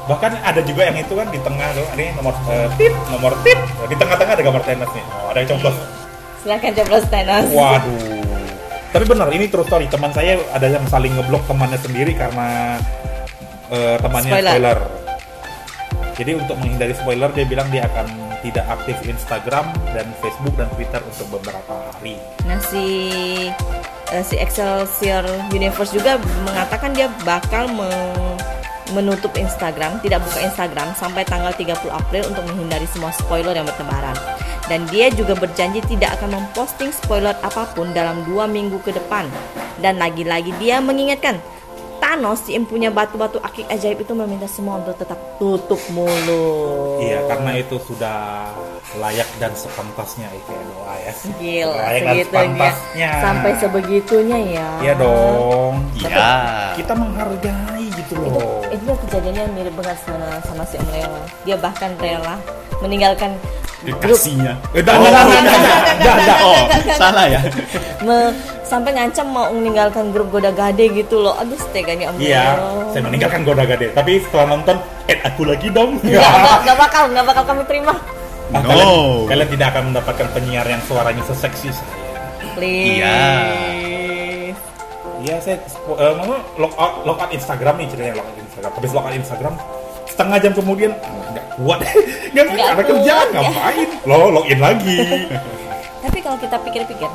Bahkan 0.03 0.31
ada 0.41 0.57
juga 0.59 0.81
yang 0.83 0.97
itu 0.97 1.13
kan 1.13 1.29
di 1.29 1.37
tengah 1.39 1.69
tuh, 1.71 1.85
ini 1.93 2.05
nomor 2.13 2.33
eh, 2.47 2.65
tip, 2.75 2.93
nomor 3.07 3.31
tip. 3.39 3.59
Di 3.85 3.95
tengah-tengah 3.95 4.33
ada 4.33 4.43
gambar 4.43 4.63
tenis 4.63 4.89
nih. 4.89 5.05
Oh, 5.13 5.27
ada 5.29 5.39
yang 5.39 5.49
coblos. 5.53 5.77
silahkan 6.41 6.71
coblos 6.73 7.05
Thanos 7.07 7.47
Waduh. 7.47 7.93
Tapi 8.93 9.05
benar, 9.05 9.29
ini 9.29 9.45
true 9.47 9.63
story. 9.63 9.85
Teman 9.85 10.09
saya 10.09 10.37
ada 10.49 10.65
yang 10.67 10.85
saling 10.85 11.13
ngeblok 11.13 11.45
temannya 11.45 11.77
sendiri 11.77 12.13
karena 12.13 12.81
eh, 13.69 13.95
temannya 13.97 14.29
Spoiler. 14.29 14.49
spoiler. 14.51 14.79
Jadi 16.13 16.31
untuk 16.35 16.55
menghindari 16.57 16.93
spoiler, 16.93 17.29
dia 17.29 17.41
bilang 17.43 17.69
dia 17.69 17.85
akan 17.85 18.05
tidak 18.43 18.67
aktif 18.67 19.00
Instagram 19.07 19.71
dan 19.95 20.05
Facebook 20.19 20.53
dan 20.59 20.67
Twitter 20.75 21.00
untuk 21.00 21.39
beberapa 21.39 21.89
hari. 21.95 22.19
Nah 22.43 22.59
si 22.59 22.85
eh, 24.12 24.23
si 24.27 24.35
Excelsior 24.35 25.23
Universe 25.50 25.95
juga 25.95 26.19
mengatakan 26.43 26.91
dia 26.91 27.07
bakal 27.23 27.71
me- 27.71 28.35
menutup 28.93 29.33
Instagram, 29.33 29.97
tidak 30.05 30.21
buka 30.21 30.39
Instagram 30.43 30.93
sampai 30.93 31.25
tanggal 31.25 31.50
30 31.55 31.89
April 31.89 32.23
untuk 32.29 32.43
menghindari 32.45 32.85
semua 32.85 33.09
spoiler 33.09 33.57
yang 33.57 33.65
bertebaran. 33.65 34.13
Dan 34.69 34.88
dia 34.88 35.12
juga 35.12 35.35
berjanji 35.35 35.83
tidak 35.89 36.19
akan 36.21 36.39
memposting 36.39 36.93
spoiler 36.93 37.35
apa 37.43 37.67
pun 37.73 37.91
dalam 37.91 38.23
dua 38.23 38.47
minggu 38.47 38.79
ke 38.85 38.95
depan. 38.95 39.27
Dan 39.81 40.00
lagi-lagi 40.00 40.55
dia 40.62 40.79
mengingatkan 40.79 41.41
Thanos 42.03 42.43
si 42.43 42.51
empunya 42.51 42.91
batu-batu 42.91 43.39
akik 43.39 43.63
ajaib 43.72 44.03
itu 44.03 44.12
meminta 44.12 44.43
semua 44.43 44.83
untuk 44.83 45.00
tetap 45.00 45.39
tutup 45.39 45.79
mulut. 45.95 47.00
Iya, 47.00 47.24
karena 47.31 47.55
itu 47.55 47.79
sudah 47.79 48.51
layak 49.00 49.29
dan 49.39 49.55
sepantasnya 49.55 50.27
itu 50.36 50.51
ya 50.51 50.63
doa 50.67 50.95
ya. 51.00 51.13
Gila, 51.39 51.72
Layak 51.79 52.03
dan 52.03 52.15
sepantasnya. 52.27 53.10
Sampai 53.24 53.51
sebegitunya 53.55 54.39
ya. 54.51 54.69
Iya 54.83 54.93
dong. 55.00 55.74
Iya. 55.95 56.27
Kita 56.75 56.91
menghargai 56.91 57.88
itu 58.15 58.29
itu 58.70 58.84
tuh 58.86 58.98
kejadiannya 59.00 59.43
mirip 59.51 59.74
banget 59.74 59.98
sama, 60.00 60.27
sama 60.41 60.63
si 60.63 60.75
Om 60.75 60.88
Leo 60.89 61.13
dia 61.43 61.58
bahkan 61.58 61.91
rela 61.98 62.36
meninggalkan 62.79 63.34
grup 63.84 64.00
Kekasihnya. 64.15 64.55
Eh, 64.72 64.79
dah, 64.79 64.96
Oh, 64.96 65.03
dah, 65.03 65.24
dah, 65.27 66.15
dah. 66.24 66.38
Oh, 66.39 66.55
salah 66.96 67.25
ya. 67.27 67.41
me- 68.00 68.32
sampai 68.63 68.89
ngancam 68.91 69.27
mau 69.27 69.51
meninggalkan 69.51 70.10
grup 70.10 70.32
goda 70.32 70.50
gade 70.50 70.88
gitu 70.89 71.20
loh 71.20 71.36
aduh 71.36 71.60
seteganya 71.60 72.10
Om 72.10 72.15
Iya, 72.17 72.43
Leo 72.53 72.89
saya 72.89 73.01
meninggalkan 73.03 73.41
Goda 73.41 73.63
Gade. 73.63 73.91
Tapi 73.91 74.17
setelah 74.20 74.46
nonton, 74.48 74.77
add 75.03 75.20
aku 75.24 75.43
lagi 75.43 75.67
dong. 75.67 75.98
Nggak, 76.00 76.77
bakal 76.79 77.03
nggak 77.10 77.25
bakal 77.25 77.43
kami 77.43 77.63
terima 77.65 77.93
Ah, 78.50 78.62
No. 78.62 78.67
kalian, 78.67 78.89
kalian 79.27 79.50
tidak 79.51 79.67
akan 79.74 79.84
mendapatkan 79.89 80.27
penyiar 80.32 80.65
yang 80.65 80.82
suaranya 80.84 81.24
seseksi 81.24 81.70
saya. 81.70 81.93
please 82.53 83.01
Iya. 83.01 83.17
Iya, 85.23 85.39
saya 85.39 85.55
spo- 85.65 85.95
eh, 85.95 86.13
mau 86.19 86.35
log 86.57 86.73
out, 86.75 86.93
log 87.07 87.17
out 87.17 87.31
Instagram 87.31 87.79
nih 87.79 87.87
ceritanya 87.87 88.15
log 88.19 88.27
out 88.27 88.37
Instagram. 88.37 88.71
Habis 88.75 88.91
log 88.91 89.03
out 89.03 89.15
Instagram, 89.15 89.53
setengah 90.03 90.37
jam 90.37 90.51
kemudian 90.51 90.91
nggak 91.31 91.45
kuat, 91.55 91.79
nggak 92.33 92.43
Nggak 92.45 92.67
ada 92.67 92.75
kuat, 92.75 92.89
kerjaan 92.91 93.27
ya. 93.29 93.39
ngapain? 93.39 93.89
Lo 94.03 94.17
login 94.29 94.59
lagi. 94.59 94.97
tapi 96.03 96.19
kalau 96.19 96.35
kita 96.35 96.59
pikir-pikir 96.59 97.07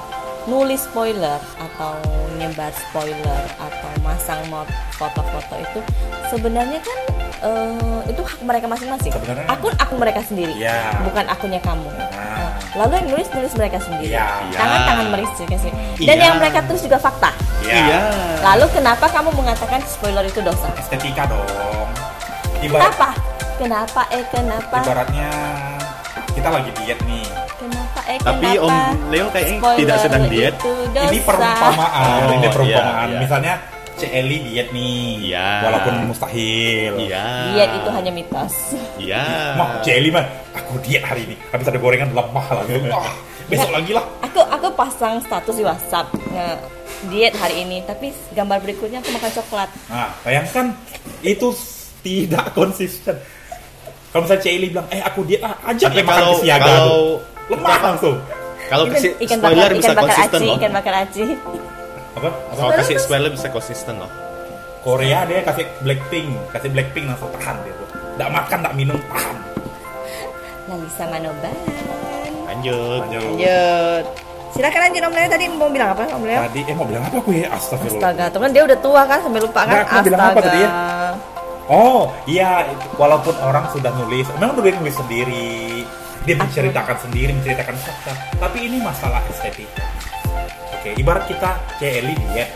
nulis 0.48 0.80
spoiler 0.80 1.36
atau 1.60 1.92
nyebar 2.34 2.72
spoiler 2.72 3.42
atau 3.60 3.90
masang 4.00 4.40
foto-foto 4.96 5.54
itu 5.54 5.80
sebenarnya 6.26 6.80
kan 6.80 6.98
eh, 7.40 7.99
itu 8.07 8.21
hak 8.21 8.40
mereka 8.40 8.66
masing-masing 8.66 9.11
Sebenarnya- 9.11 9.47
akun 9.47 9.73
akun 9.75 9.99
mereka 9.99 10.21
sendiri 10.23 10.52
Iya. 10.54 10.99
bukan 11.02 11.25
akunnya 11.25 11.61
kamu 11.61 11.88
Nah. 11.88 12.07
Nah, 12.09 12.50
lalu 12.76 12.92
yang 12.97 13.09
nulis 13.11 13.28
nulis 13.28 13.52
mereka 13.54 13.78
sendiri 13.78 14.11
Iya. 14.11 14.26
tangan 14.50 14.80
tangan 14.85 15.07
mereka 15.09 15.30
sendiri 15.35 15.57
dan 16.00 16.16
Iya. 16.16 16.25
yang 16.25 16.37
mereka 16.37 16.59
tulis 16.64 16.83
juga 16.83 16.99
fakta 16.99 17.30
Iya. 17.62 18.00
lalu 18.42 18.66
kenapa 18.71 19.07
kamu 19.07 19.30
mengatakan 19.33 19.80
spoiler 19.85 20.23
itu 20.23 20.40
dosa 20.40 20.68
Estetika 20.76 21.26
dong. 21.26 21.47
Ibarat, 22.59 22.90
kenapa 22.90 23.09
kenapa 23.57 24.00
eh 24.09 24.25
kenapa 24.28 24.76
ibaratnya 24.80 25.30
kita 26.28 26.49
lagi 26.49 26.71
diet 26.76 26.99
nih. 27.04 27.26
kenapa 27.54 28.00
eh 28.04 28.18
Tapi 28.18 28.47
kenapa 28.49 28.66
Om 28.95 29.11
Leo 29.11 29.26
kayaknya 29.28 29.59
tidak 29.75 29.97
sedang 30.00 30.25
diet. 30.26 30.54
itu 30.54 30.73
dosa. 30.88 31.07
Ini 31.09 31.18
perumpamaan, 31.21 32.18
Oh, 32.18 32.30
ini 32.33 32.49
perumpamaan. 32.49 33.07
iya, 33.07 33.14
iya. 33.14 33.18
Misalnya 33.18 33.54
Cik 33.99 34.11
Eli 34.11 34.37
diet 34.47 34.69
nih, 34.71 35.26
Iya. 35.26 35.49
walaupun 35.67 35.95
mustahil. 36.07 36.93
Iya. 37.02 37.26
diet 37.50 37.71
itu 37.75 37.88
hanya 37.90 38.11
mitos 38.11 38.55
Iya. 38.97 39.25
Mah, 39.55 39.83
Cik 39.83 39.90
Eli 39.93 40.09
mah, 40.09 40.25
aku 40.55 40.78
diet 40.81 41.02
hari 41.02 41.26
ini. 41.26 41.35
Habis 41.50 41.67
ada 41.67 41.76
gorengan 41.76 42.11
lemah 42.11 42.47
lagi. 42.55 42.78
Ah, 42.88 43.11
besok 43.47 43.71
lagi 43.71 43.90
lah. 43.90 44.05
aku 44.21 44.38
aku 44.40 44.69
pasang 44.73 45.19
status 45.19 45.50
di 45.52 45.64
WhatsApp 45.64 46.07
nge 46.28 46.47
diet 47.07 47.35
hari 47.35 47.62
ini 47.62 47.83
tapi 47.83 48.11
gambar 48.31 48.59
berikutnya 48.59 48.99
aku 48.99 49.11
makan 49.11 49.31
coklat 49.33 49.71
Nah, 49.87 50.11
bayangkan 50.21 50.67
itu 51.21 51.49
tidak 51.99 52.52
konsisten. 52.52 53.19
Kalau 54.09 54.25
misalnya 54.25 54.40
Cik 54.40 54.52
Eli 54.52 54.67
bilang, 54.69 54.87
eh 54.88 55.00
aku 55.00 55.21
diet 55.23 55.43
ah, 55.43 55.59
ajak 55.64 55.90
Tapi 55.90 55.97
ya 55.97 56.05
makan 56.05 56.17
kalau 56.19 56.35
kesiaga 56.35 56.64
kalau 56.64 56.87
tuh. 56.87 57.12
Lemah 57.49 57.78
langsung. 57.83 58.17
kalau 58.69 58.85
ikan, 58.85 59.00
ikan 59.19 59.38
spoiler 59.38 59.57
bakar 59.64 59.73
bisa 59.73 59.81
ikan 59.83 59.97
bakar 59.97 60.05
konsisten 60.05 60.38
aci 60.38 60.45
loh. 60.45 60.57
ikan 60.57 60.73
bakar 60.73 60.95
aci 60.99 61.23
apa, 62.18 62.28
apa? 62.30 62.56
Kalau 62.58 62.70
kasih 62.82 62.96
spoiler 62.98 63.30
bisa 63.30 63.48
konsisten 63.48 63.96
loh. 64.02 64.10
Korea 64.82 65.26
dia 65.26 65.42
kasih 65.42 65.66
Blackpink 65.82 66.30
kasih 66.54 66.70
Blackpink 66.70 67.06
langsung 67.10 67.28
tahan 67.34 67.56
dia 67.66 67.75
tuh 67.76 67.88
nggak 68.14 68.30
makan 68.30 68.58
nggak 68.62 68.75
minum 68.78 68.98
tahan 69.10 69.37
Lalisa 70.68 71.04
Manoban. 71.08 71.56
Lanjut. 72.44 73.00
Lanjut. 73.08 74.04
Silakan 74.52 74.80
lanjut 74.88 75.02
Om 75.08 75.14
Leo 75.16 75.28
tadi 75.28 75.44
mau 75.48 75.68
bilang 75.72 75.90
apa 75.96 76.04
Om 76.12 76.25
Leo? 76.25 76.40
tadi 76.44 76.60
eh 76.64 76.75
mau 76.76 76.84
bilang 76.88 77.04
apa 77.04 77.16
aku 77.20 77.30
ya 77.37 77.52
astagfirullah 77.52 78.00
Astaga, 78.00 78.25
tuh 78.32 78.40
kan 78.40 78.50
dia 78.52 78.62
udah 78.64 78.78
tua 78.80 79.02
kan 79.04 79.18
sampai 79.20 79.40
lupa 79.44 79.60
kan? 79.64 79.75
Nggak, 79.76 79.87
aku 79.88 80.04
bilang 80.08 80.22
apa 80.25 80.40
tadi 80.40 80.58
ya? 80.60 80.70
oh 81.68 82.02
iya 82.25 82.50
walaupun 82.96 83.34
orang 83.44 83.68
sudah 83.70 83.92
nulis 83.92 84.25
memang 84.40 84.56
udah 84.56 84.72
nulis 84.80 84.96
sendiri 84.96 85.84
dia 86.25 86.34
menceritakan 86.37 86.96
sendiri 86.96 87.30
menceritakan 87.37 87.76
fakta 87.76 88.12
tapi 88.40 88.58
ini 88.66 88.80
masalah 88.80 89.20
estetika 89.28 89.84
oke 90.78 90.90
ibarat 90.94 91.25
kita 91.26 91.50
kayak 91.76 91.94
Eli 92.00 92.14
diet 92.25 92.49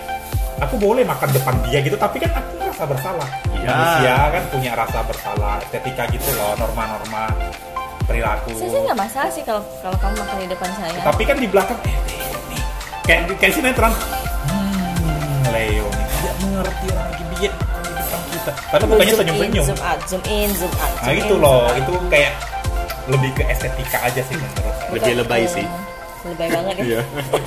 aku 0.57 0.75
boleh 0.77 1.03
makan 1.03 1.29
depan 1.29 1.55
dia 1.65 1.79
gitu 1.81 1.97
tapi 1.97 2.17
kan 2.17 2.31
aku 2.33 2.51
merasa 2.57 2.85
bersalah 2.85 3.29
Iya. 3.53 3.69
manusia 3.69 4.15
kan 4.29 4.43
punya 4.49 4.73
rasa 4.73 4.99
bersalah 5.03 5.55
estetika 5.61 6.03
gitu 6.09 6.31
loh 6.33 6.55
norma-norma 6.57 7.31
perilaku 8.03 8.51
Saya 8.53 8.69
sih 8.69 8.81
nggak 8.81 8.99
masalah 9.01 9.31
sih 9.31 9.43
kalau 9.43 9.63
kalau 9.79 9.95
kamu 9.97 10.15
makan 10.17 10.37
di 10.37 10.49
depan 10.49 10.71
saya. 10.73 10.99
tapi 11.01 11.23
kan 11.23 11.37
di 11.37 11.47
belakang 11.47 11.79
eh 11.81 11.95
Leo 11.95 12.41
nih 12.49 12.63
kayak 13.03 13.21
kayak 13.37 13.53
sinetron 13.53 13.93
hmm, 13.93 15.43
Leo 15.49 15.87
nih 15.89 16.07
tidak 16.13 16.35
mengerti 16.41 16.85
orang 16.89 17.07
lagi 17.09 17.25
diet 17.33 17.53
makan 17.55 17.81
di 17.81 17.93
depan 17.93 18.21
kita 18.25 18.53
karena 18.65 18.85
bukannya 18.85 19.07
zoom 19.09 19.21
senyum 19.21 19.37
in, 19.37 19.43
senyum 19.45 19.65
zoom 19.65 19.81
out, 19.81 20.01
zoom 20.05 20.23
in, 20.29 20.49
zoom 20.53 20.73
out. 20.75 20.91
nah 20.93 21.03
zoom 21.05 21.21
itu 21.21 21.27
in, 21.29 21.39
loh 21.39 21.55
zoom 21.55 21.67
out. 21.69 21.79
itu 21.79 21.93
kayak 22.09 22.33
lebih 23.05 23.31
ke 23.33 23.43
estetika 23.45 23.99
aja 24.01 24.23
sih 24.23 24.35
menurut 24.35 24.75
saya 24.75 24.91
Lebih 24.93 25.15
lebay 25.21 25.43
Eh, 25.43 25.51
sih. 25.53 25.67
Lebay 26.23 26.49
banget 26.49 26.75
ya. 26.79 26.85
Iya. 26.87 27.01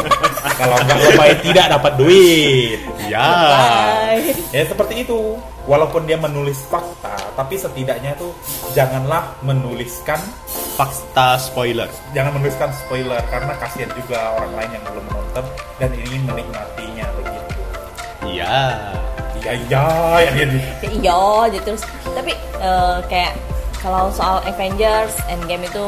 kalau 0.59 0.75
nggak 0.77 0.97
lebay 1.01 1.31
tidak 1.41 1.65
dapat 1.71 1.93
duit 1.95 2.79
Ya. 3.05 3.27
Bye. 3.27 4.33
ya 4.51 4.63
seperti 4.65 5.03
itu 5.03 5.37
walaupun 5.63 6.03
dia 6.03 6.15
menulis 6.15 6.57
fakta 6.65 7.15
tapi 7.33 7.55
setidaknya 7.55 8.15
tuh 8.15 8.31
janganlah 8.71 9.35
menuliskan 9.41 10.17
Fakta 10.75 11.39
spoiler. 11.39 11.87
jangan 12.11 12.35
menuliskan 12.35 12.67
spoiler 12.75 13.19
karena 13.29 13.55
kasihan 13.55 13.87
juga 13.95 14.35
orang 14.35 14.51
lain 14.55 14.71
yang 14.75 14.83
belum 14.85 15.03
menonton 15.07 15.45
dan 15.77 15.89
ingin 15.95 16.21
menikmatinya 16.25 17.05
begitu 17.15 17.53
Iya. 18.25 18.59
iya 19.37 19.51
iya 19.55 19.83
ya 20.19 20.31
dia 20.33 20.45
di 20.49 20.59
Ya, 20.59 20.89
iya 20.91 21.21
gitu 21.53 21.63
terus 21.65 21.83
tapi 22.11 22.31
eh, 22.59 22.97
kayak 23.07 23.33
kalau 23.79 24.09
soal 24.11 24.41
Avengers 24.43 25.15
Endgame 25.29 25.63
itu 25.63 25.85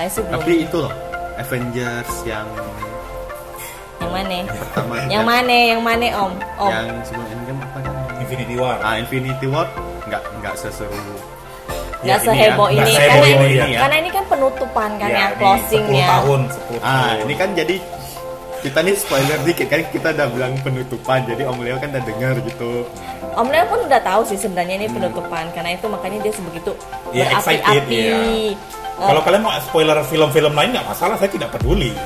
saya 0.00 0.08
sih 0.10 0.22
belum. 0.22 0.34
Tapi 0.34 0.52
itu 0.64 0.76
loh, 0.78 0.94
Avengers 1.36 2.12
yang 2.24 2.48
yang 4.00 4.10
mana? 4.10 4.38
pertama 4.48 4.92
yang 5.06 5.24
mana? 5.24 5.56
Yang 5.68 5.80
mana 5.84 6.06
om? 6.16 6.32
Om. 6.56 6.70
Yang 6.72 6.86
sebelum 7.04 7.26
Endgame 7.30 7.60
apa 7.60 7.78
namanya? 7.78 8.12
Infinity 8.18 8.54
War. 8.56 8.76
Ah, 8.80 8.94
Infinity 8.96 9.46
War. 9.46 9.66
Nggak 10.08 10.22
nggak 10.40 10.54
seseru. 10.56 10.96
Nggak 10.96 11.20
Ya, 12.00 12.16
ini 12.16 12.24
seheboh 12.24 12.68
ya, 12.70 12.80
ini, 12.80 12.92
karena 12.96 13.28
ini 13.28 13.46
ini 13.60 13.72
ya. 13.76 13.80
karena 13.84 13.96
ini 14.00 14.10
kan 14.10 14.24
penutupan 14.24 14.90
kan 14.96 15.04
Ya, 15.04 15.12
ya, 15.12 15.26
ini 15.26 15.36
closingnya 15.36 16.00
10 16.02 16.14
tahun 16.16 16.40
10 16.48 16.80
Ah, 16.80 16.88
tahun. 17.12 17.18
ini 17.20 17.34
kan 17.36 17.48
jadi 17.52 17.76
kita 18.60 18.78
nih 18.80 18.94
spoiler 18.94 19.38
dikit 19.42 19.66
kan 19.68 19.80
kita 19.86 20.08
udah 20.10 20.26
bilang 20.30 20.52
penutupan 20.60 21.18
jadi 21.24 21.42
Om 21.44 21.60
Leo 21.60 21.76
kan 21.76 21.92
udah 21.92 22.00
dengar 22.02 22.34
gitu. 22.40 22.88
Om 23.30 23.48
Leo 23.48 23.64
pun 23.66 23.80
udah 23.84 24.00
tahu 24.00 24.22
sih 24.24 24.38
sebenarnya 24.38 24.74
ini 24.76 24.88
penutupan 24.88 25.52
karena 25.52 25.70
itu 25.70 25.86
makanya 25.86 26.18
dia 26.20 26.32
sebegitu 26.32 26.72
Ya, 27.10 27.24
excited, 27.30 27.68
berapi-api. 27.84 28.00
ya. 28.00 28.16
Eh, 29.00 29.06
kalau 29.08 29.20
kalian 29.24 29.40
mau 29.40 29.52
spoiler 29.64 29.96
film-film 30.04 30.52
lain 30.52 30.76
nggak 30.76 30.84
masalah 30.84 31.16
saya 31.16 31.32
tidak 31.32 31.48
peduli. 31.56 31.96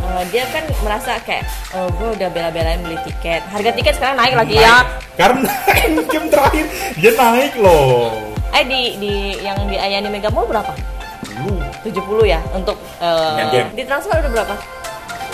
Eh, 0.00 0.22
dia 0.32 0.48
kan 0.48 0.64
merasa 0.80 1.20
kayak 1.20 1.44
oh, 1.76 1.92
gue 1.92 2.08
udah 2.16 2.28
bela-belain 2.32 2.80
beli 2.80 2.96
tiket. 3.04 3.44
Harga 3.52 3.70
tiket 3.76 4.00
sekarang 4.00 4.16
naik 4.16 4.32
lagi 4.32 4.56
ya. 4.56 4.80
Naik. 4.80 4.88
karena 5.20 5.50
Endgame 5.84 6.28
terakhir 6.32 6.64
dia 6.96 7.12
naik 7.12 7.52
loh. 7.60 8.16
Eh 8.56 8.64
di 8.64 8.80
di 8.96 9.12
yang 9.44 9.60
di 9.68 9.76
Ayani 9.76 10.08
Mega 10.08 10.32
Mall 10.32 10.48
berapa? 10.48 10.72
Lu 11.44 11.60
70 11.84 11.92
ya 12.24 12.40
untuk 12.56 12.80
eh, 12.96 13.40
Endgame. 13.44 13.68
di 13.76 13.82
transfer 13.84 14.16
udah 14.16 14.32
berapa? 14.32 14.54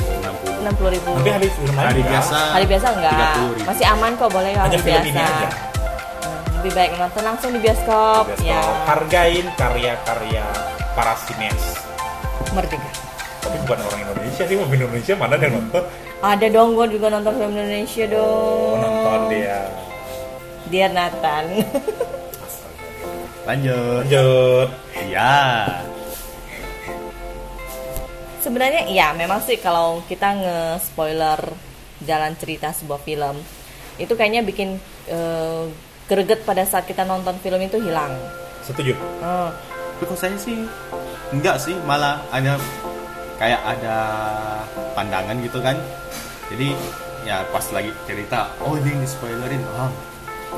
60. 0.03 0.67
60 0.67 0.95
ribu. 0.99 1.11
Tapi 1.15 1.31
hari 1.31 1.49
Hari 1.79 2.03
biasa 2.03 2.37
hari 2.59 2.67
biasa 2.67 2.87
enggak 2.91 3.35
30.000. 3.39 3.71
masih 3.71 3.87
aman 3.87 4.11
kok 4.19 4.31
boleh 4.35 4.51
hari 4.59 4.79
biasa. 4.83 5.07
ini 5.07 5.21
aja 5.23 5.72
lebih 6.63 6.79
baik 6.79 6.95
nonton 6.95 7.27
langsung 7.27 7.51
di 7.51 7.59
bioskop, 7.59 8.23
Bioskop. 8.31 8.47
ya. 8.47 8.63
Hargain 8.87 9.51
karya-karya 9.59 10.47
para 10.95 11.19
sineas. 11.19 11.75
Merdeka. 12.55 12.87
Tapi 13.43 13.59
bukan 13.67 13.83
orang 13.83 14.01
Indonesia 14.07 14.47
sih 14.47 14.55
mau 14.55 14.71
Indonesia 14.71 15.15
mana 15.19 15.35
yang 15.43 15.59
nonton? 15.59 15.83
Ada 16.23 16.47
dong 16.55 16.79
gue 16.79 16.87
juga 16.95 17.11
nonton 17.11 17.35
film 17.35 17.51
Indonesia 17.59 18.05
dong. 18.07 18.71
Oh, 18.71 18.79
nonton 18.79 19.21
dia. 19.35 19.67
Dear 20.71 20.95
Nathan. 20.95 21.45
Lanjut. 23.43 24.07
lanjut. 24.07 24.69
Iya. 25.03 25.35
sebenarnya 28.39 28.91
iya 28.91 29.11
memang 29.15 29.39
sih 29.43 29.55
kalau 29.59 30.03
kita 30.07 30.35
nge-spoiler 30.35 31.39
jalan 32.03 32.35
cerita 32.39 32.75
sebuah 32.75 32.99
film 33.03 33.39
itu 34.03 34.15
kayaknya 34.19 34.43
bikin 34.43 34.83
eh, 35.07 35.65
greget 36.13 36.45
pada 36.45 36.69
saat 36.69 36.85
kita 36.85 37.09
nonton 37.09 37.41
film 37.41 37.65
itu 37.65 37.81
hilang 37.81 38.13
setuju 38.61 38.93
Hmm. 39.25 39.49
Tapi 40.03 40.19
kalau 40.19 40.19
saya 40.19 40.35
sih 40.35 40.67
enggak 41.31 41.63
sih, 41.63 41.79
malah 41.87 42.19
ada 42.35 42.59
kayak 43.39 43.63
ada 43.63 43.97
pandangan 44.99 45.39
gitu 45.47 45.63
kan. 45.63 45.79
Jadi 46.51 46.75
ya 47.23 47.47
pas 47.55 47.63
lagi 47.71 47.95
cerita, 48.03 48.51
oh 48.67 48.75
ini 48.83 48.99
yang 48.99 49.01
di 49.07 49.07
spoilerin, 49.07 49.63
oh 49.79 49.95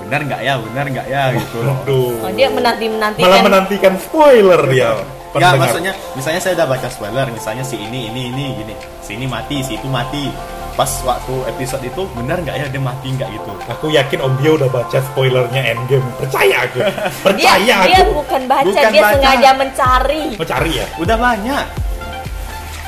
benar 0.01 0.25
nggak 0.25 0.41
ya, 0.41 0.57
benar 0.57 0.85
nggak 0.89 1.07
ya 1.13 1.25
gitu. 1.37 1.61
Aduh. 1.61 2.25
Oh, 2.25 2.33
dia 2.33 2.49
menanti 2.49 2.89
menantikan 2.89 3.29
malah 3.29 3.45
menantikan 3.45 3.95
spoiler 4.01 4.61
dia 4.73 4.97
Ya 5.35 5.51
maksudnya, 5.59 5.93
misalnya 6.15 6.41
saya 6.41 6.55
udah 6.63 6.69
baca 6.73 6.89
spoiler, 6.89 7.27
misalnya 7.29 7.67
si 7.67 7.75
ini, 7.75 8.07
ini, 8.07 8.31
ini, 8.31 8.55
gini, 8.55 8.75
si 9.03 9.19
ini 9.19 9.27
mati, 9.27 9.67
si 9.67 9.75
itu 9.75 9.91
mati. 9.91 10.31
Pas 10.75 10.91
waktu 11.07 11.35
episode 11.47 11.87
itu 11.87 12.03
benar 12.19 12.43
nggak 12.43 12.57
ya 12.59 12.67
dia 12.67 12.83
mati 12.83 13.15
nggak 13.15 13.31
gitu. 13.31 13.53
Aku 13.71 13.87
yakin 13.89 14.19
Om 14.19 14.33
Dio 14.43 14.59
udah 14.59 14.67
baca 14.67 14.99
spoilernya 14.99 15.63
Endgame. 15.71 16.03
Percaya 16.19 16.67
aku. 16.67 16.79
dia 17.39 17.55
Percaya 17.55 17.77
dia 17.87 17.99
aku. 18.03 18.11
bukan 18.19 18.43
baca 18.45 18.67
Bukan 18.67 18.85
dia 18.91 19.03
baca. 19.03 19.13
sengaja 19.15 19.51
mencari 19.55 20.23
Mau 20.35 20.43
cari 20.45 20.73
ya? 20.75 20.87
Udah 20.99 21.17
banyak 21.17 21.67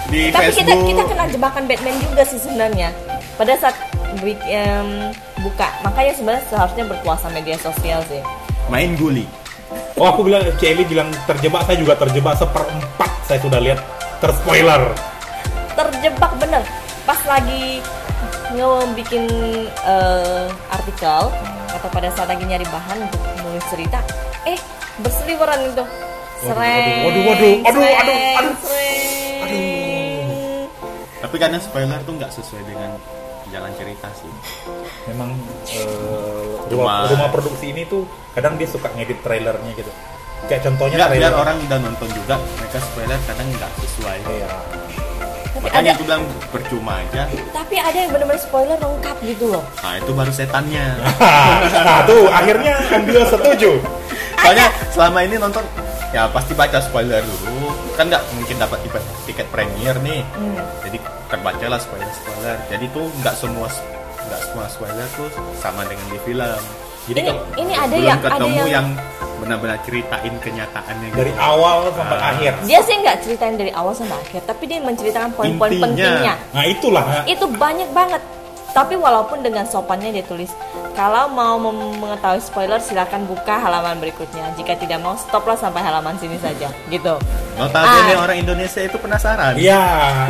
di 0.07 0.31
tapi 0.31 0.55
kita 0.55 0.71
Facebook. 0.71 0.87
kita 0.87 1.03
kena 1.03 1.25
jebakan 1.27 1.63
Batman 1.67 1.99
juga 1.99 2.23
sih 2.23 2.39
sebenarnya 2.39 2.95
pada 3.35 3.59
saat 3.59 3.75
em, 4.23 5.11
buka 5.43 5.67
makanya 5.83 6.15
sebenarnya 6.15 6.47
seharusnya 6.47 6.85
berkuasa 6.87 7.27
media 7.31 7.59
sosial 7.59 7.99
sih 8.07 8.23
main 8.67 8.95
guli. 8.95 9.27
Oh 9.99 10.07
aku 10.07 10.23
bilang 10.23 10.47
Celi 10.63 10.87
bilang 10.87 11.11
terjebak 11.27 11.67
saya 11.67 11.75
juga 11.75 11.99
terjebak 11.99 12.39
seperempat 12.39 13.11
saya 13.27 13.43
sudah 13.43 13.59
lihat 13.59 13.83
terspoiler. 14.19 14.95
terjebak 15.75 16.33
bener 16.39 16.63
pas 17.07 17.21
lagi 17.25 17.81
ngebikin 18.53 19.25
eh, 19.69 20.47
artikel 20.69 21.23
atau 21.71 21.89
pada 21.91 22.09
saat 22.11 22.27
lagi 22.27 22.43
nyari 22.43 22.67
bahan 22.67 22.99
untuk 23.01 23.21
menulis 23.39 23.65
cerita 23.69 24.01
eh 24.43 24.59
berseliweran 24.99 25.61
itu 25.67 25.85
sereng 26.37 27.05
waduh, 27.07 27.23
waduh, 27.27 27.55
aduh, 27.65 27.81
sereng, 27.81 27.97
aduh, 27.97 28.17
aduh. 28.37 28.55
sereng. 28.61 30.27
Tapi 31.17 31.37
kadang 31.41 31.61
spoiler 31.61 32.01
tuh 32.03 32.13
nggak 32.15 32.31
sesuai 32.31 32.63
dengan 32.63 32.91
jalan 33.49 33.73
cerita 33.75 34.09
sih. 34.15 34.31
Memang 35.09 35.33
Cuma- 35.67 36.69
rumah, 36.71 36.97
rumah 37.09 37.29
produksi 37.31 37.73
ini 37.73 37.83
tuh 37.87 38.05
kadang 38.31 38.55
dia 38.55 38.69
suka 38.69 38.91
ngedit 38.95 39.23
trailernya 39.23 39.73
gitu. 39.75 39.91
Kayak 40.47 40.69
contohnya 40.69 40.97
Nggak, 41.03 41.11
biar 41.17 41.23
trailer. 41.33 41.43
orang 41.43 41.57
udah 41.67 41.79
nonton 41.81 42.09
juga, 42.13 42.35
mereka 42.61 42.79
spoiler 42.79 43.19
kadang 43.27 43.49
nggak 43.51 43.73
sesuai. 43.81 44.19
Iya. 44.29 44.49
Tapi 45.57 45.67
Makanya 45.67 45.81
ada 45.81 45.97
aku 45.97 46.05
bilang 46.05 46.23
percuma 46.53 46.93
aja. 47.01 47.23
tapi 47.51 47.75
ada 47.81 47.97
yang 47.97 48.11
benar-benar 48.13 48.41
spoiler 48.41 48.77
lengkap 48.77 49.17
gitu 49.25 49.45
loh 49.49 49.65
Nah 49.81 49.93
itu 49.97 50.11
baru 50.13 50.33
setannya. 50.33 50.87
nah 51.89 51.99
tuh 52.05 52.29
akhirnya 52.29 52.75
Dio 53.03 53.23
setuju. 53.25 53.71
Soalnya 54.37 54.69
selama 54.93 55.19
ini 55.25 55.37
nonton 55.37 55.65
ya 56.13 56.29
pasti 56.29 56.53
baca 56.53 56.79
spoiler 56.79 57.25
dulu. 57.25 57.73
Kan 57.97 58.13
nggak 58.13 58.23
mungkin 58.37 58.57
dapat 58.61 58.79
tiket, 58.85 59.03
tiket 59.25 59.47
premier 59.49 59.97
nih. 60.01 60.23
Hmm. 60.37 60.61
Jadi 60.85 60.99
terbaca 61.27 61.67
lah 61.67 61.81
spoiler 61.81 62.11
spoiler. 62.13 62.57
Jadi 62.69 62.85
tuh 62.93 63.09
nggak 63.21 63.35
semua 63.35 63.67
nggak 64.27 64.41
semua 64.43 64.67
spoiler 64.69 65.09
tuh 65.17 65.29
sama 65.57 65.83
dengan 65.87 66.07
di 66.13 66.19
film. 66.23 66.63
Jadi 67.07 67.19
Ini- 67.19 67.29
kalau 67.29 67.43
ini 67.57 67.73
ada 67.73 67.87
belum 67.89 68.03
yang- 68.05 68.19
ada 68.19 68.29
ketemu 68.29 68.57
yang- 68.57 68.69
yang 68.69 68.87
benar-benar 69.37 69.79
ceritain 69.81 70.35
kenyataannya 70.37 71.07
gitu. 71.07 71.19
Dari 71.19 71.33
awal 71.37 71.77
sampai 71.89 72.17
Ah. 72.17 72.31
akhir. 72.33 72.53
dia 72.65 72.81
sih 72.81 72.95
nggak 72.97 73.17
ceritain 73.21 73.55
dari 73.55 73.71
awal 73.71 73.93
sampai 73.93 74.17
akhir 74.19 74.41
tapi 74.45 74.65
dia 74.65 74.79
menceritakan 74.81 75.31
poin-poin 75.33 75.71
pentingnya 75.73 76.35
Nah 76.51 76.65
itulah. 76.65 77.05
itu 77.27 77.45
banyak 77.47 77.87
banget 77.91 78.19
tapi 78.73 78.93
walaupun 78.95 79.41
dengan 79.41 79.65
sopannya 79.65 80.11
dia 80.11 80.21
tulis 80.23 80.51
kalau 80.93 81.29
mau 81.29 81.57
mengetahui 81.57 82.41
spoiler 82.41 82.77
silakan 82.79 83.25
buka 83.25 83.57
halaman 83.57 83.97
berikutnya 83.97 84.53
jika 84.53 84.73
tidak 84.75 84.99
mau 84.99 85.15
stoplah 85.15 85.55
sampai 85.55 85.81
halaman 85.81 86.17
sini 86.17 86.37
saja 86.37 86.69
gitu 86.87 87.15
Notabene 87.55 88.13
Ah. 88.13 88.21
orang 88.21 88.37
Indonesia 88.39 88.83
itu 88.83 88.97
penasaran. 88.97 89.57
Iya, 89.57 89.81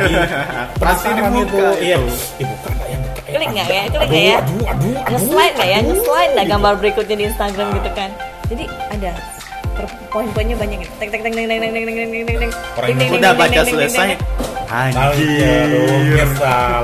iya. 0.01 0.23
Pasti 0.79 1.11
Penasaran 1.11 1.31
dibuka 1.33 1.67
itu. 1.75 1.83
Iya, 1.83 1.97
dibuka 2.37 2.67
nggak 2.71 2.87
ya? 2.87 2.96
Klik 3.27 3.49
nggak 3.51 3.67
ya? 3.67 3.81
Klik 3.91 4.07
nggak 4.07 4.23
ya? 4.23 4.37
Aduh, 4.39 4.55
aduh, 4.55 4.93
aduh. 4.95 5.11
nge-slide 5.11 5.53
nggak 5.55 5.69
ya 5.69 5.79
nge-slide 5.83 6.31
nggak 6.35 6.47
gambar 6.47 6.73
berikutnya 6.79 7.15
di 7.19 7.25
Instagram 7.27 7.67
gitu 7.75 7.89
kan 7.91 8.09
jadi 8.47 8.65
ada 8.89 9.11
poin-poinnya 10.09 10.55
banyak 10.57 10.77
gitu 10.81 10.93
teng 10.97 11.09
teng 11.13 11.21
teng 11.21 11.33
teng 11.35 11.45
teng 11.45 11.59
teng 11.61 11.71
teng 11.75 11.85
teng 11.85 11.95
teng 11.97 12.23
teng 12.25 12.37
teng 12.41 12.51
Orang 12.77 12.87
Ting, 12.87 12.97
ting, 12.97 13.11
Udah 13.19 13.31
baca 13.35 13.61
selesai. 13.61 14.09
Anjir. 14.67 15.69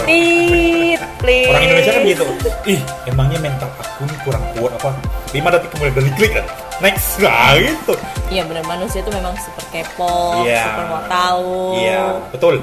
Tit, 0.06 1.02
please. 1.20 1.50
Orang 1.52 1.62
Indonesia 1.68 1.92
kan 1.92 2.04
gitu. 2.08 2.26
Ih, 2.64 2.82
emangnya 3.12 3.40
mental 3.44 3.70
aku 3.76 4.08
nih 4.08 4.18
kurang 4.24 4.44
kuat 4.56 4.72
apa? 4.80 4.90
5 5.34 5.54
detik 5.58 5.70
kemudian 5.74 5.94
udah 5.98 6.06
diklik 6.06 6.32
kan. 6.38 6.46
Next, 6.80 7.18
nah 7.20 7.54
gitu. 7.58 7.94
Iya 8.30 8.42
benar 8.48 8.64
manusia 8.66 9.00
tuh 9.04 9.14
memang 9.14 9.36
super 9.42 9.66
kepo, 9.74 10.46
Iya. 10.48 10.64
super 10.64 10.84
mau 10.90 11.02
tahu. 11.12 11.58
Iya, 11.82 12.02
betul. 12.34 12.56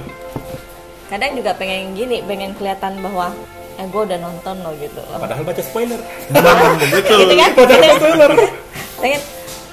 Kadang 1.10 1.30
juga 1.34 1.50
pengen 1.58 1.94
gini, 1.98 2.22
pengen 2.22 2.54
kelihatan 2.54 3.02
bahwa 3.02 3.34
eh 3.80 3.86
gue 3.88 4.02
udah 4.04 4.18
nonton 4.20 4.54
loh 4.60 4.72
gitu. 4.76 5.00
loh. 5.00 5.16
Padahal 5.16 5.40
baca 5.40 5.62
spoiler. 5.64 6.00
Betul. 6.28 7.16
gitu 7.24 7.34
kan? 7.34 7.50
Padahal 7.56 7.80
Gitu 7.80 7.88
kan? 7.88 7.96
spoiler. 7.96 8.30
Pengen 9.00 9.20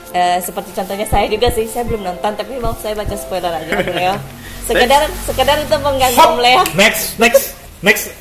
eh, 0.09 0.37
seperti 0.39 0.69
contohnya 0.71 1.05
saya 1.05 1.25
juga 1.27 1.47
sih, 1.51 1.67
saya 1.67 1.83
belum 1.83 2.01
nonton 2.01 2.31
tapi 2.31 2.55
mau 2.57 2.71
saya 2.79 2.95
baca 2.95 3.11
spoiler 3.13 3.51
aja 3.51 3.71
Leo. 3.83 4.15
Sekedar 4.67 4.99
sekedar 5.23 5.55
itu 5.59 5.75
mengganggu 5.79 6.19
Om 6.19 6.39
Leo. 6.39 6.59
next, 6.75 7.15
next, 7.15 7.55
next. 7.79 8.11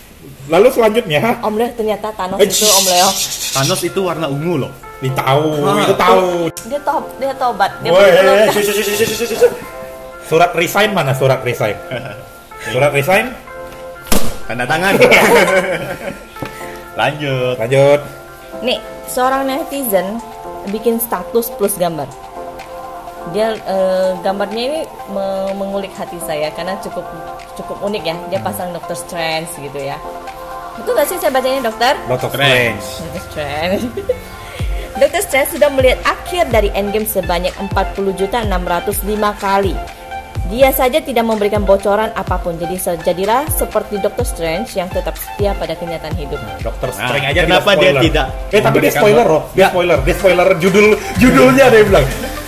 Lalu 0.47 0.71
selanjutnya, 0.71 1.43
Om 1.43 1.55
Leo 1.55 1.71
ternyata 1.75 2.11
Thanos 2.15 2.39
Eh, 2.39 2.47
itu 2.47 2.67
Om 2.67 2.87
Leo. 2.87 3.09
Thanos 3.51 3.81
itu 3.83 4.01
warna 4.03 4.27
ungu 4.27 4.63
loh. 4.63 4.73
Nih 5.03 5.11
tahu, 5.13 5.59
Hah. 5.67 5.83
itu 5.83 5.95
tahu. 5.99 6.27
Dia 6.71 6.81
top, 6.81 7.05
dia 7.19 7.35
tobat, 7.35 7.73
dia 7.83 7.91
shh. 7.91 8.71
Surat 10.27 10.51
resign 10.55 10.91
mana 10.91 11.15
surat 11.15 11.43
resign? 11.43 11.75
Surat 12.71 12.91
resign? 12.91 13.31
Tanda 14.47 14.65
tangan. 14.65 14.95
Lanjut. 17.01 17.55
Lanjut. 17.59 18.01
Nih, 18.63 18.79
seorang 19.11 19.45
netizen 19.45 20.23
bikin 20.71 21.03
status 21.03 21.51
plus 21.59 21.75
gambar. 21.77 22.07
Dia 23.35 23.59
eh, 23.59 24.11
gambarnya 24.23 24.63
ini 24.63 24.81
me- 25.11 25.55
mengulik 25.59 25.91
hati 25.99 26.17
saya 26.23 26.55
karena 26.55 26.79
cukup 26.79 27.03
cukup 27.59 27.83
unik 27.83 28.03
ya. 28.07 28.17
Dia 28.31 28.41
pasang 28.41 28.71
Doctor 28.71 28.95
Strange 28.95 29.51
gitu 29.59 29.83
ya. 29.83 29.99
Betul 30.79 30.93
gak 30.95 31.09
sih 31.09 31.19
saya 31.19 31.33
bacanya 31.33 31.67
dokter? 31.67 31.95
Doctor 32.07 32.31
Strange. 32.31 32.87
Doctor 33.03 33.23
Strange. 33.27 33.83
Doctor 34.95 35.21
Strange 35.27 35.51
sudah 35.59 35.69
melihat 35.73 35.99
akhir 36.07 36.55
dari 36.55 36.71
Endgame 36.71 37.09
sebanyak 37.09 37.51
40 37.59 38.15
juta 38.15 38.47
605 38.47 38.95
kali. 39.43 39.75
Dia 40.47 40.71
saja 40.71 41.03
tidak 41.03 41.27
memberikan 41.27 41.67
bocoran 41.67 42.15
apa 42.15 42.39
pun. 42.39 42.55
Jadi 42.55 42.79
jadilah 42.79 43.51
seperti 43.51 43.99
Doctor 43.99 44.23
Strange 44.23 44.79
yang 44.79 44.87
tetap 44.87 45.19
setia 45.19 45.59
pada 45.59 45.75
kenyataan 45.75 46.15
hidup. 46.15 46.39
Dokter 46.63 46.95
Nah, 46.95 47.11
Strange 47.11 47.27
aja 47.27 47.41
kenapa 47.43 47.71
dia 47.75 47.93
tidak 47.99 48.27
Eh 48.55 48.63
tapi 48.63 48.79
dia 48.79 48.93
spoiler 48.95 49.27
loh. 49.27 49.43
Dia 49.59 49.75
spoiler. 49.75 49.99
Dia 50.07 50.15
spoiler 50.15 50.49
judul 50.63 50.87
judulnya 51.19 51.67
dia 51.67 51.83
bilang. 51.83 52.07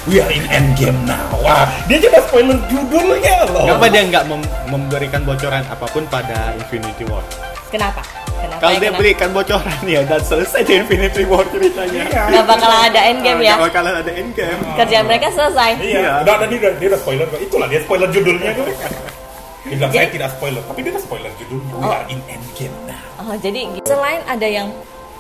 We 0.09 0.25
are 0.25 0.33
in 0.33 0.41
Endgame 0.49 1.05
now. 1.05 1.37
Wah, 1.45 1.69
dia 1.85 2.01
juga 2.01 2.25
spoiler 2.25 2.57
judulnya 2.73 3.45
loh. 3.53 3.67
Kenapa 3.67 3.87
dia 3.93 4.03
nggak 4.09 4.25
mem- 4.25 4.51
memberikan 4.71 5.21
bocoran 5.21 5.61
apa 5.69 5.85
pun 5.91 6.09
pada 6.09 6.57
Infinity 6.57 7.05
War? 7.05 7.21
Kenapa? 7.69 8.01
Kenapa? 8.39 8.61
Kalau 8.63 8.75
ya, 8.75 8.79
dia 8.79 8.89
kenapa? 8.89 9.01
berikan 9.03 9.29
bocoran 9.35 9.81
ya 9.85 10.01
dan 10.07 10.21
selesai 10.23 10.61
di 10.65 10.73
Infinity 10.79 11.23
War 11.27 11.45
ceritanya. 11.51 12.03
Iya. 12.07 12.23
Nggak 12.31 12.45
bakalan 12.47 12.81
ada 12.89 13.01
endgame 13.05 13.41
ya. 13.43 13.55
Nggak 13.55 13.67
bakalan 13.69 13.95
ada 14.01 14.13
endgame. 14.15 14.61
Kerjaan 14.79 15.05
mereka 15.05 15.27
selesai. 15.31 15.71
Iya, 15.79 16.23
udah, 16.25 16.35
udah, 16.39 16.47
dia, 16.49 16.59
udah, 16.59 16.73
dia 16.79 16.89
udah 16.89 17.01
spoiler 17.01 17.27
kok. 17.29 17.41
Itulah 17.43 17.67
dia 17.69 17.81
spoiler 17.83 18.09
judulnya 18.09 18.51
tuh. 18.55 18.67
Dia 18.69 19.77
bilang 19.77 19.91
saya 19.93 20.01
Jadi- 20.01 20.15
tidak 20.17 20.31
spoiler, 20.33 20.63
tapi 20.65 20.79
dia 20.81 20.91
udah 20.97 21.03
spoiler 21.03 21.31
judulnya. 21.37 21.73
We 21.77 21.85
Oh. 21.85 21.93
are 21.93 22.07
in 22.09 22.21
Endgame 22.25 22.77
now. 22.89 23.01
Oh, 23.21 23.37
jadi 23.37 23.61
selain 23.85 24.21
ada 24.25 24.47
yang 24.49 24.69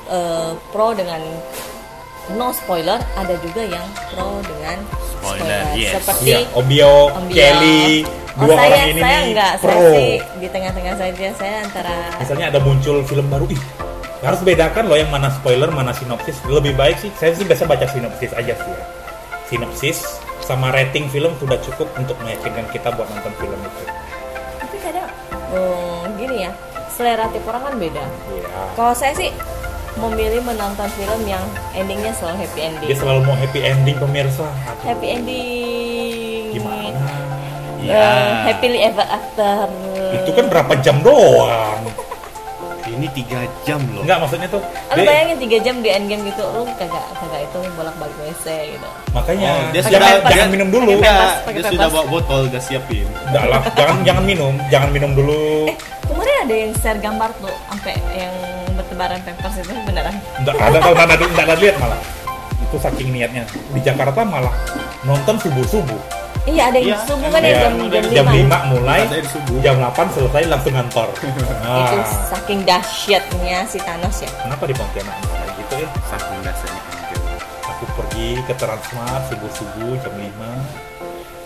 eh, 0.08 0.50
pro 0.72 0.96
dengan 0.96 1.20
no 2.32 2.48
spoiler, 2.54 2.96
ada 3.12 3.34
juga 3.44 3.60
yang 3.66 3.84
pro 4.08 4.40
dengan 4.40 4.80
Spoiler, 5.18 5.74
yes. 5.74 5.98
Seperti 5.98 6.30
Iya, 6.30 6.38
Obio, 6.54 7.10
Om 7.10 7.24
Bio. 7.26 7.44
Kelly, 8.28 8.38
Oh, 8.38 8.46
dua 8.46 8.56
saya, 8.56 8.68
orang 8.68 8.88
ini 8.88 9.00
saya 9.00 9.18
nih 9.18 9.26
enggak, 9.32 9.52
pro. 9.58 9.68
saya 9.72 9.88
sih 9.90 10.12
di 10.38 10.48
tengah-tengah 10.48 10.94
saja 10.94 11.26
saya 11.34 11.56
antara 11.64 11.94
Misalnya 12.20 12.46
ada 12.52 12.60
muncul 12.60 12.96
film 13.02 13.26
baru, 13.28 13.46
ih 13.48 13.62
harus 14.18 14.40
bedakan 14.42 14.84
loh 14.90 14.98
yang 14.98 15.10
mana 15.14 15.30
spoiler, 15.30 15.70
mana 15.70 15.94
sinopsis. 15.94 16.42
Lebih 16.44 16.74
baik 16.74 16.98
sih, 16.98 17.10
saya 17.14 17.32
sih 17.34 17.46
biasa 17.46 17.64
baca 17.64 17.86
sinopsis 17.86 18.34
aja 18.34 18.50
sih 18.52 18.70
ya. 18.70 18.82
Sinopsis 19.46 19.98
sama 20.42 20.74
rating 20.74 21.06
film 21.08 21.32
sudah 21.38 21.56
cukup 21.62 21.86
untuk 21.94 22.18
meyakinkan 22.24 22.66
kita 22.72 22.90
buat 22.94 23.06
nonton 23.08 23.32
film 23.38 23.58
itu. 23.60 23.82
tapi 24.58 24.76
kadang 24.82 25.08
oh, 25.54 26.04
gini 26.18 26.44
ya, 26.44 26.50
selera 26.90 27.30
tiap 27.30 27.46
orang 27.48 27.62
kan 27.62 27.74
beda. 27.78 28.04
Iya. 28.34 28.48
Kalau 28.74 28.92
saya 28.92 29.12
sih 29.14 29.30
memilih 29.98 30.42
menonton 30.42 30.88
film 30.94 31.20
yang 31.26 31.42
endingnya 31.74 32.14
selalu 32.14 32.46
happy 32.46 32.60
ending. 32.64 32.88
Dia 32.90 32.98
selalu 32.98 33.20
mau 33.26 33.36
happy 33.36 33.60
ending 33.62 33.96
pemirsa. 33.98 34.46
Aduh, 34.66 34.84
Happy 34.86 35.06
ending. 35.14 36.44
Gimana? 36.54 37.27
Eh, 37.88 37.96
Ya. 37.96 38.44
happily 38.44 38.84
ever 38.84 39.00
after. 39.02 39.64
Itu 40.14 40.30
kan 40.30 40.44
berapa 40.46 40.72
jam 40.78 41.00
doang? 41.00 41.82
Ini 42.84 43.04
tiga 43.12 43.44
jam 43.62 43.80
loh. 43.92 44.00
Enggak 44.00 44.18
maksudnya 44.18 44.48
tuh. 44.48 44.64
Dia- 44.90 45.04
bayangin 45.04 45.36
3 45.38 45.56
jam 45.60 45.76
di 45.78 45.88
endgame 45.88 46.24
gitu, 46.24 46.40
lu 46.40 46.64
kagak 46.74 47.04
kagak 47.14 47.44
itu 47.44 47.58
bolak-balik 47.76 48.16
WC 48.18 48.46
gitu. 48.74 48.88
makanya 49.12 49.50
Oh, 49.50 49.60
dia 49.70 49.82
jangan, 49.82 49.92
sudah 49.92 50.10
jangan 50.26 50.48
dia- 50.48 50.54
minum 50.56 50.68
dulu. 50.68 50.92
pempas, 50.98 51.32
pakai 51.44 51.60
dia 51.60 51.68
sudah 51.68 51.88
bawa 51.88 52.04
botol, 52.08 52.40
udah 52.48 52.60
siapin. 52.60 53.04
Enggak 53.28 53.44
lah, 53.46 53.60
jangan 53.74 53.96
jangan 54.02 54.24
minum, 54.24 54.54
jangan 54.68 54.88
minum 54.88 55.10
dulu. 55.12 55.68
Eh, 55.68 55.76
kemarin 56.02 56.36
ada 56.42 56.54
yang 56.56 56.72
share 56.74 56.96
gambar 56.98 57.30
tuh 57.38 57.54
sampai 57.68 57.92
yang 58.10 58.34
bertebaran 58.72 59.20
pampers 59.20 59.54
itu 59.58 59.72
beneran. 59.84 60.14
Enggak 60.38 60.54
ada 60.56 60.76
enggak 60.80 61.06
ada 61.06 61.24
enggak 61.28 61.44
ada 61.46 61.54
lihat 61.56 61.76
malah. 61.76 62.00
Itu 62.58 62.76
saking 62.78 63.08
niatnya. 63.10 63.44
Di 63.68 63.80
Jakarta 63.80 64.24
malah 64.24 64.54
nonton 65.02 65.36
subuh-subuh. 65.38 66.00
Iya, 66.48 66.62
ada 66.64 66.78
yang 66.78 66.88
Iya, 66.90 66.98
subuh 67.04 67.28
kan 67.28 67.40
ya 67.40 67.46
Iya, 67.46 67.60
jam 67.60 67.72
jam, 67.84 68.04
jam 68.08 68.26
5. 68.26 68.40
5 68.40 68.58
mulai, 68.70 69.00
Ada 69.02 69.16
di 69.16 69.28
subuh. 69.28 69.56
jam 69.60 69.74
8 69.78 70.06
selesai 70.08 70.42
langsung 70.46 70.74
kantor. 70.74 71.08
Itu 71.20 71.52
Nah, 71.60 72.04
saking 72.26 72.60
dahsyatnya 72.64 73.58
si 73.64 73.78
Thanos 73.78 74.16
ya. 74.18 74.30
kenapa 74.38 74.64
di 74.64 74.74
Pontianak 74.74 75.16
kayak 75.20 75.52
gitu 75.58 75.74
ya? 75.76 75.88
Saking 76.06 76.40
dasarnya 76.40 76.80
endgame. 76.80 77.26
Aku 77.68 77.84
pergi 77.94 78.28
ke 78.42 78.54
Transmart 78.54 79.22
subuh-subuh 79.28 79.92
jam 79.98 80.14
5 80.14 80.50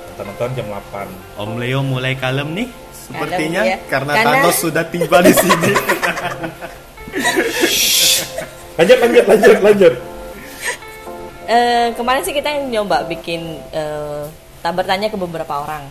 nonton-nonton 0.09 0.49
jam 0.55 0.67
8 0.69 1.09
Om 1.37 1.51
Leo 1.57 1.81
mulai 1.83 2.15
kalem 2.15 2.49
nih. 2.55 2.69
Sepertinya 2.95 3.61
ya. 3.67 3.77
karena, 3.89 4.13
Karena- 4.15 4.39
Thanos 4.39 4.57
sudah 4.57 4.85
tiba 4.87 5.19
di 5.21 5.33
sini. 5.35 5.73
lanjut 8.75 8.99
lanjut 8.99 9.25
lanjut 9.27 9.59
lanjut 9.61 9.95
Eh, 11.45 11.93
kemarin 11.93 12.23
sih 12.23 12.33
kita 12.33 12.49
yang 12.49 12.71
nyoba 12.73 13.05
bikin 13.05 13.45
eh, 13.69 14.25
tak 14.63 14.73
bertanya 14.79 15.11
ke 15.11 15.19
beberapa 15.19 15.67
orang. 15.67 15.85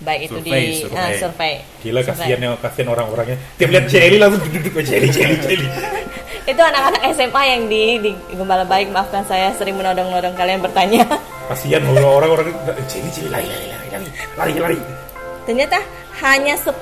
Baik 0.00 0.32
itu 0.32 0.40
Survei, 0.40 0.64
di 0.64 0.80
survei. 0.80 0.96
ah, 0.96 1.12
survei. 1.12 1.54
gila 1.84 2.00
kasihan 2.00 2.40
ya 2.40 2.50
kasihan 2.56 2.88
orang-orangnya 2.88 3.36
tiap 3.60 3.68
lihat 3.68 3.84
Celi 3.84 4.16
langsung 4.16 4.40
duduk 4.48 4.64
duduk 4.64 4.80
Celi 4.80 5.12
Celi 5.12 5.36
Celi 5.44 5.66
Itu 6.50 6.56
anak-anak 6.64 7.04
SMA 7.12 7.42
yang 7.44 7.62
di 7.68 7.82
di 8.00 8.10
Gembala 8.32 8.64
Baik, 8.64 8.88
maafkan 8.96 9.20
saya 9.28 9.52
sering 9.60 9.76
menodong-nodong 9.76 10.32
kalian 10.40 10.64
bertanya. 10.64 11.04
kasihan 11.52 11.84
orang-orang 11.84 12.48
Celi 12.88 13.12
Celi 13.12 13.28
lari 13.28 13.44
lari 13.44 13.66
lari 13.68 13.88
lari 13.92 14.08
lari 14.40 14.52
lari 14.56 14.78
Ternyata 15.44 15.78
hanya 16.20 16.52
10% 16.52 16.76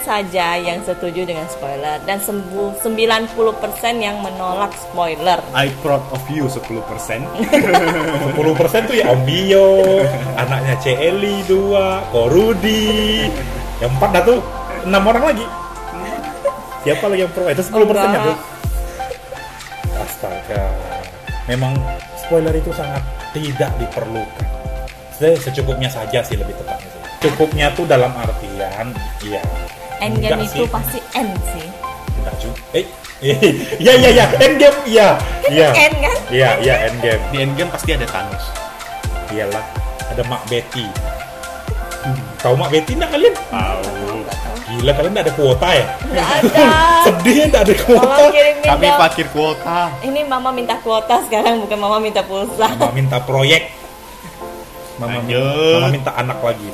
saja 0.00 0.56
yang 0.56 0.80
setuju 0.80 1.22
dengan 1.22 1.44
spoiler 1.46 2.00
dan 2.02 2.16
sembu- 2.18 2.72
90% 2.80 3.28
yang 3.96 4.16
menolak 4.18 4.72
spoiler. 4.74 5.44
I 5.52 5.68
proud 5.80 6.00
of 6.08 6.24
you 6.26 6.48
10%. 6.48 6.80
10% 6.80 7.20
tuh 8.88 8.96
ya 8.96 9.06
Om 9.06 9.20
Bio 9.22 9.84
anaknya 10.34 10.74
Celi 10.78 11.44
dua 11.44 12.00
Korudi 12.08 13.28
yang 13.76 13.92
empat 13.92 14.10
dah 14.10 14.22
tuh 14.24 14.40
enam 14.82 15.04
orang 15.04 15.24
lagi 15.26 15.46
siapa 16.80 17.04
lagi 17.06 17.20
yang 17.20 17.32
pro 17.34 17.44
itu 17.44 17.60
10% 17.60 17.76
nya 17.76 17.76
Enggak. 17.76 18.24
tuh 18.24 18.36
astaga 19.98 20.64
memang 21.44 21.76
spoiler 22.16 22.54
itu 22.54 22.72
sangat 22.72 23.04
tidak 23.32 23.68
diperlukan 23.76 24.46
Se- 25.12 25.36
secukupnya 25.38 25.88
saja 25.88 26.20
sih 26.20 26.36
lebih 26.36 26.56
tepatnya. 26.56 26.95
Cukupnya 27.28 27.66
tuh 27.72 27.84
dalam 27.84 28.12
artian 28.12 28.86
iya 29.20 29.42
Endgame 29.96 30.38
enggak 30.38 30.46
itu 30.46 30.62
sih. 30.62 30.68
pasti 30.68 30.98
end 31.12 31.32
sih. 31.50 31.66
enggak 32.16 32.34
juga 32.38 32.60
eh 32.72 32.84
iya 33.82 33.92
iya 33.96 34.08
iya 34.12 34.24
endgame 34.38 34.78
iya 34.84 35.08
iya 35.48 35.68
End 35.72 35.96
kan? 35.98 36.16
iya 36.28 36.50
iya 36.60 36.74
endgame 36.86 37.22
Di 37.28 37.36
endgame 37.40 37.70
pasti 37.70 37.90
ada 37.92 38.06
Thanos. 38.06 38.44
iyalah 39.28 39.64
ada 40.06 40.22
Mak 40.22 40.42
Betty 40.46 40.86
tahu 42.38 42.54
Mak 42.54 42.70
Betty 42.70 42.92
enggak 42.94 43.10
kalian 43.10 43.34
Tahu. 43.50 43.82
Gila 44.66 44.92
kalian 44.92 45.12
nggak 45.14 45.26
ada 45.30 45.34
kuota 45.34 45.68
ya? 45.70 45.86
Nggak 46.04 46.26
ada. 46.42 46.66
Sedih 47.00 47.34
ya 47.38 47.44
nggak 47.46 47.62
ada 47.64 47.74
kuota. 47.78 48.24
Kami 48.66 48.86
parkir 48.98 49.26
kuota. 49.30 49.78
Ini 50.02 50.20
mama 50.26 50.50
minta 50.50 50.74
kuota 50.82 51.22
sekarang 51.22 51.62
bukan 51.62 51.78
mama 51.78 51.96
minta 52.02 52.20
pulsa. 52.20 52.66
Mama 52.74 52.90
minta 52.90 53.22
proyek. 53.22 53.70
Mama, 54.98 55.22
Lanjut. 55.22 55.70
mama 55.78 55.88
minta 55.88 56.10
anak 56.18 56.38
lagi. 56.42 56.66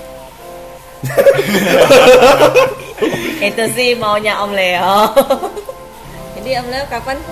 Itu 3.43 3.65
sih 3.75 3.95
maunya 3.95 4.39
Om 4.39 4.53
Leo. 4.53 5.09
Jadi 6.39 6.51
Om 6.57 6.67
Leo 6.69 6.85
kapan? 6.89 7.17
Eh, 7.19 7.23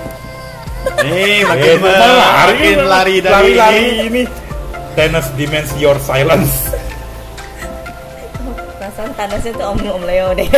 Eh, 1.05 1.45
makin, 1.45 1.77
makin 1.79 1.85
makin 1.85 2.79
lari 2.89 3.21
dari 3.21 3.21
lari-lari 3.21 3.85
ini. 4.01 4.07
ini. 4.07 4.23
Tennis 4.93 5.31
demands 5.35 5.73
your 5.79 5.97
silence. 6.03 6.75
Perasaan 8.77 9.15
Thanosnya 9.15 9.53
tuh 9.55 9.67
Om 9.71 9.79
Om 9.79 10.03
Leo 10.03 10.35
deh. 10.35 10.49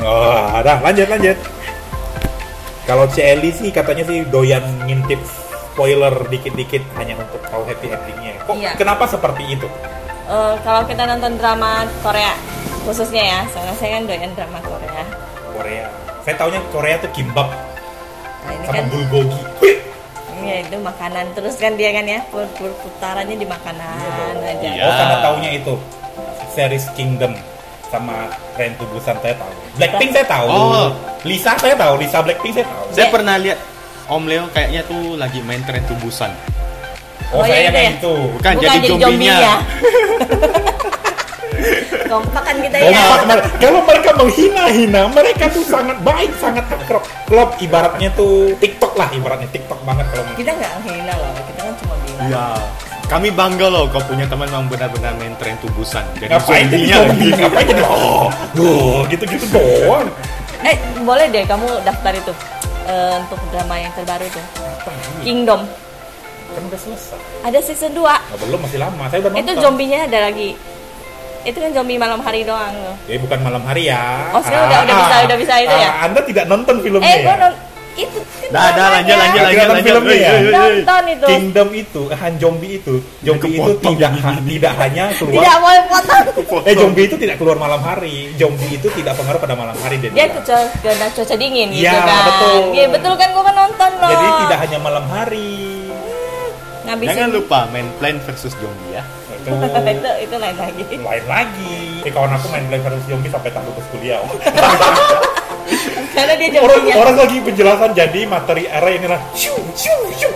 Oh, 0.00 0.48
ada 0.50 0.80
lanjut 0.80 1.06
lanjut. 1.06 1.36
Kalau 2.82 3.06
Celi 3.06 3.52
sih 3.52 3.70
katanya 3.70 4.02
sih 4.02 4.26
doyan 4.26 4.64
ngintip 4.82 5.22
spoiler 5.22 6.10
dikit-dikit 6.26 6.82
hanya 6.96 7.14
untuk 7.14 7.38
tahu 7.46 7.62
happy 7.62 7.86
endingnya. 7.86 8.42
Kok 8.42 8.58
Iya. 8.58 8.74
kenapa 8.74 9.06
seperti 9.06 9.54
itu? 9.54 9.68
Eh, 10.22 10.54
kalau 10.62 10.82
kita 10.86 11.02
nonton 11.04 11.34
drama 11.36 11.82
Korea 12.00 12.34
khususnya 12.82 13.22
ya, 13.22 13.40
soalnya 13.50 13.74
saya 13.78 13.90
kan 13.98 14.02
doyan 14.06 14.32
drama 14.34 14.58
Korea. 14.62 15.04
Korea. 15.54 15.86
Saya 16.22 16.34
taunya 16.38 16.60
Korea 16.70 16.96
tuh 16.98 17.10
kimbap 17.10 17.50
Nah, 18.42 18.58
ini 18.58 18.66
sama 18.66 18.74
kan 18.74 18.84
bulgogi. 18.90 19.40
Ini 20.42 20.66
itu 20.66 20.76
makanan 20.82 21.30
terus 21.38 21.54
kan 21.54 21.78
dia 21.78 21.94
kan 21.94 22.02
ya 22.02 22.18
pur- 22.26 22.50
pur- 22.58 22.74
putarannya 22.82 23.38
di 23.38 23.46
makanan 23.46 24.34
aja. 24.42 24.66
Iya. 24.66 24.82
Oh, 24.82 24.94
sama 24.98 25.16
taunya 25.22 25.50
itu 25.54 25.74
series 26.50 26.90
Kingdom 26.98 27.38
sama 27.86 28.26
to 28.58 28.84
Busan 28.90 29.14
saya 29.22 29.34
tahu. 29.38 29.52
Blackpink 29.78 30.10
saya 30.10 30.26
tahu. 30.26 30.46
Oh. 30.50 30.90
Lisa 31.22 31.54
saya 31.54 31.78
tahu. 31.78 31.94
Lisa 32.02 32.18
Blackpink 32.18 32.58
saya 32.58 32.66
tahu. 32.66 32.84
Saya 32.90 33.06
Dia- 33.06 33.14
pernah 33.14 33.36
lihat 33.38 33.58
Om 34.10 34.24
Leo 34.26 34.44
kayaknya 34.50 34.82
tuh 34.90 35.14
lagi 35.14 35.38
main 35.46 35.62
tren 35.62 35.86
tubusan. 35.86 36.34
Oh, 37.32 37.40
Oh, 37.40 37.44
saya 37.48 37.56
iya, 37.56 37.70
yang 37.72 37.76
iya. 37.76 37.92
itu. 37.96 38.14
Bukan, 38.36 38.52
jadi, 38.60 38.88
zombinya. 38.92 39.52
Kompak 42.12 42.42
kan 42.44 42.56
kita 42.60 42.76
ya. 42.76 42.92
Pak, 42.92 43.22
mer- 43.24 43.46
kalau 43.56 43.80
mereka 43.88 44.10
menghina-hina, 44.12 45.02
mereka 45.08 45.44
tuh 45.48 45.64
sangat 45.64 45.96
baik, 46.04 46.28
sangat 46.36 46.64
akrab. 46.68 47.00
Klub 47.24 47.56
ibaratnya 47.56 48.12
tuh 48.12 48.52
TikTok 48.60 48.92
lah, 49.00 49.08
ibaratnya 49.16 49.48
TikTok 49.48 49.80
banget 49.88 50.04
kalau 50.12 50.28
Kita 50.36 50.52
nggak 50.52 50.72
hina 50.84 51.14
loh, 51.16 51.32
kita 51.48 51.60
kan 51.64 51.74
cuma 51.80 51.94
bilang. 52.04 52.28
Iya. 52.28 52.46
Kami 53.08 53.28
bangga 53.28 53.66
loh 53.68 53.84
kau 53.92 54.00
punya 54.04 54.24
teman 54.24 54.48
yang 54.48 54.64
benar-benar 54.68 55.12
main 55.16 55.32
tren 55.36 55.56
tubusan. 55.60 56.04
Jadi 56.16 56.32
ngapain 56.32 56.64
jadi 56.68 56.68
zombinya 56.68 56.96
zombie, 56.96 57.32
ngapain 57.36 57.66
jadi 57.68 57.82
oh, 57.84 58.26
oh, 58.56 58.96
gitu-gitu 59.08 59.46
doang. 59.52 60.08
Eh, 60.64 60.76
boleh 61.00 61.26
deh 61.28 61.44
kamu 61.44 61.68
daftar 61.84 62.12
itu 62.12 62.32
eh, 62.88 63.12
untuk 63.20 63.40
drama 63.52 63.74
yang 63.76 63.92
terbaru 63.92 64.24
tuh. 64.28 64.44
Kingdom. 65.20 65.60
Kan 66.52 66.62
udah 66.64 66.80
selesai. 66.80 67.18
Ada 67.42 67.58
season 67.60 67.92
2. 67.92 68.04
Oh, 68.04 68.38
belum 68.38 68.60
masih 68.60 68.78
lama, 68.78 69.04
saya 69.08 69.18
udah 69.20 69.30
nonton. 69.30 69.42
Itu 69.42 69.52
zombinya 69.58 69.98
ada 70.04 70.18
lagi. 70.22 70.50
Itu 71.42 71.58
kan 71.58 71.70
zombie 71.72 71.98
malam 71.98 72.20
hari 72.20 72.44
doang 72.44 72.70
loh. 72.76 72.94
Eh 73.04 73.18
bukan 73.18 73.38
malam 73.40 73.62
hari 73.64 73.90
ya. 73.90 74.30
Oh, 74.30 74.38
sekarang 74.38 74.68
udah- 74.68 74.82
udah 74.84 74.94
bisa- 74.96 75.22
udah 75.26 75.38
bisa 75.38 75.54
itu 75.58 75.74
ya? 75.74 75.88
Ah, 75.90 76.06
Anda 76.06 76.20
tidak 76.22 76.44
nonton 76.46 76.76
filmnya 76.78 77.02
Eh, 77.04 77.18
ya? 77.18 77.24
gua 77.24 77.34
non 77.36 77.54
itu 77.92 78.18
kan 78.24 78.48
Dah, 78.48 78.62
dah, 78.62 78.72
dramanya. 78.72 78.88
lanjut, 78.88 79.16
lanjut, 79.18 79.18
Tidak 79.18 79.42
lanjut, 79.42 79.58
nonton 79.58 79.74
lanjut. 79.74 79.84
filmnya 79.84 80.16
ya? 80.16 80.32
Nonton 80.54 81.02
itu. 81.04 81.26
Kingdom 81.26 81.68
itu, 81.74 82.02
Han 82.08 82.32
zombie 82.38 82.72
itu, 82.72 82.94
zombie 83.20 83.52
itu 83.52 83.72
tidak 83.76 84.10
tidak 84.46 84.72
hanya 84.78 85.04
keluar 85.12 85.42
Tidak 85.42 85.56
boleh 85.58 85.82
potong. 85.90 86.24
Eh 86.62 86.74
zombie 86.74 87.04
itu 87.04 87.16
tidak 87.18 87.36
keluar 87.36 87.56
malam 87.58 87.80
hari. 87.82 88.16
Zombie 88.34 88.70
itu 88.70 88.88
tidak 88.94 89.12
pengaruh 89.12 89.36
pada 89.36 89.52
malam 89.52 89.76
hari 89.76 89.96
dia. 89.98 90.08
Dia 90.08 90.24
bilang. 90.24 91.10
cuaca 91.12 91.34
dingin 91.34 91.68
gitu 91.68 91.84
Iya, 91.84 91.92
kan. 91.98 92.22
betul. 92.24 92.54
Iya, 92.72 92.86
betul 92.88 93.12
kan 93.12 93.28
gua 93.34 93.42
kan 93.42 93.56
nonton 93.58 93.90
loh. 93.98 94.08
Jadi 94.08 94.26
tidak 94.46 94.58
hanya 94.62 94.78
malam 94.78 95.04
hari. 95.10 95.50
Ngabisin 96.86 97.14
Jangan 97.14 97.30
lupa 97.34 97.58
main 97.70 97.88
Plan 97.98 98.16
versus 98.22 98.52
Zombie 98.58 98.90
ya. 98.94 99.02
Itu 99.42 99.50
itu 99.58 100.10
itu 100.22 100.36
lain 100.38 100.56
lagi. 100.56 100.82
lain 100.94 101.24
lagi. 101.26 101.76
Eh 102.06 102.10
kawan 102.14 102.30
aku 102.34 102.46
main 102.54 102.64
Black 102.70 102.82
versus 102.86 103.04
Zombie 103.10 103.30
sampai 103.30 103.50
tak 103.50 103.62
lulus 103.66 103.86
kuliah. 103.90 104.18
Karena 106.12 106.34
dia 106.36 106.60
orang 106.60 106.78
zombinya. 106.84 106.94
orang 107.00 107.16
lagi 107.16 107.36
penjelasan 107.40 107.90
jadi 107.96 108.20
materi 108.28 108.64
era 108.68 108.90
ini 108.92 109.06
lah. 109.10 109.20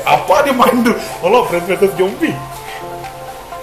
Apa 0.06 0.34
dia 0.42 0.54
main 0.54 0.76
dulu? 0.82 0.96
Allah 1.22 1.40
Black 1.50 1.64
versus 1.70 1.92
Zombie. 1.94 2.34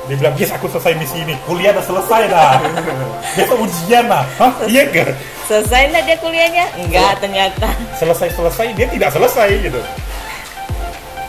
Dia 0.04 0.20
bilang, 0.20 0.36
yes 0.36 0.52
aku 0.52 0.68
selesai 0.68 1.00
misi 1.00 1.24
ini. 1.24 1.32
Kuliah 1.48 1.72
udah 1.72 1.86
selesai 1.88 2.22
dah. 2.28 2.60
Besok 3.40 3.64
ujian 3.64 4.04
lah. 4.12 4.28
Hah? 4.36 4.52
Iya 4.68 4.84
gak? 4.92 5.16
Selesai 5.48 5.96
nggak 5.96 6.04
dia 6.04 6.18
kuliahnya? 6.20 6.66
Enggak 6.76 7.12
ternyata. 7.24 7.68
Selesai-selesai, 7.96 8.76
dia 8.76 8.88
tidak 8.92 9.10
selesai 9.16 9.48
gitu. 9.64 9.80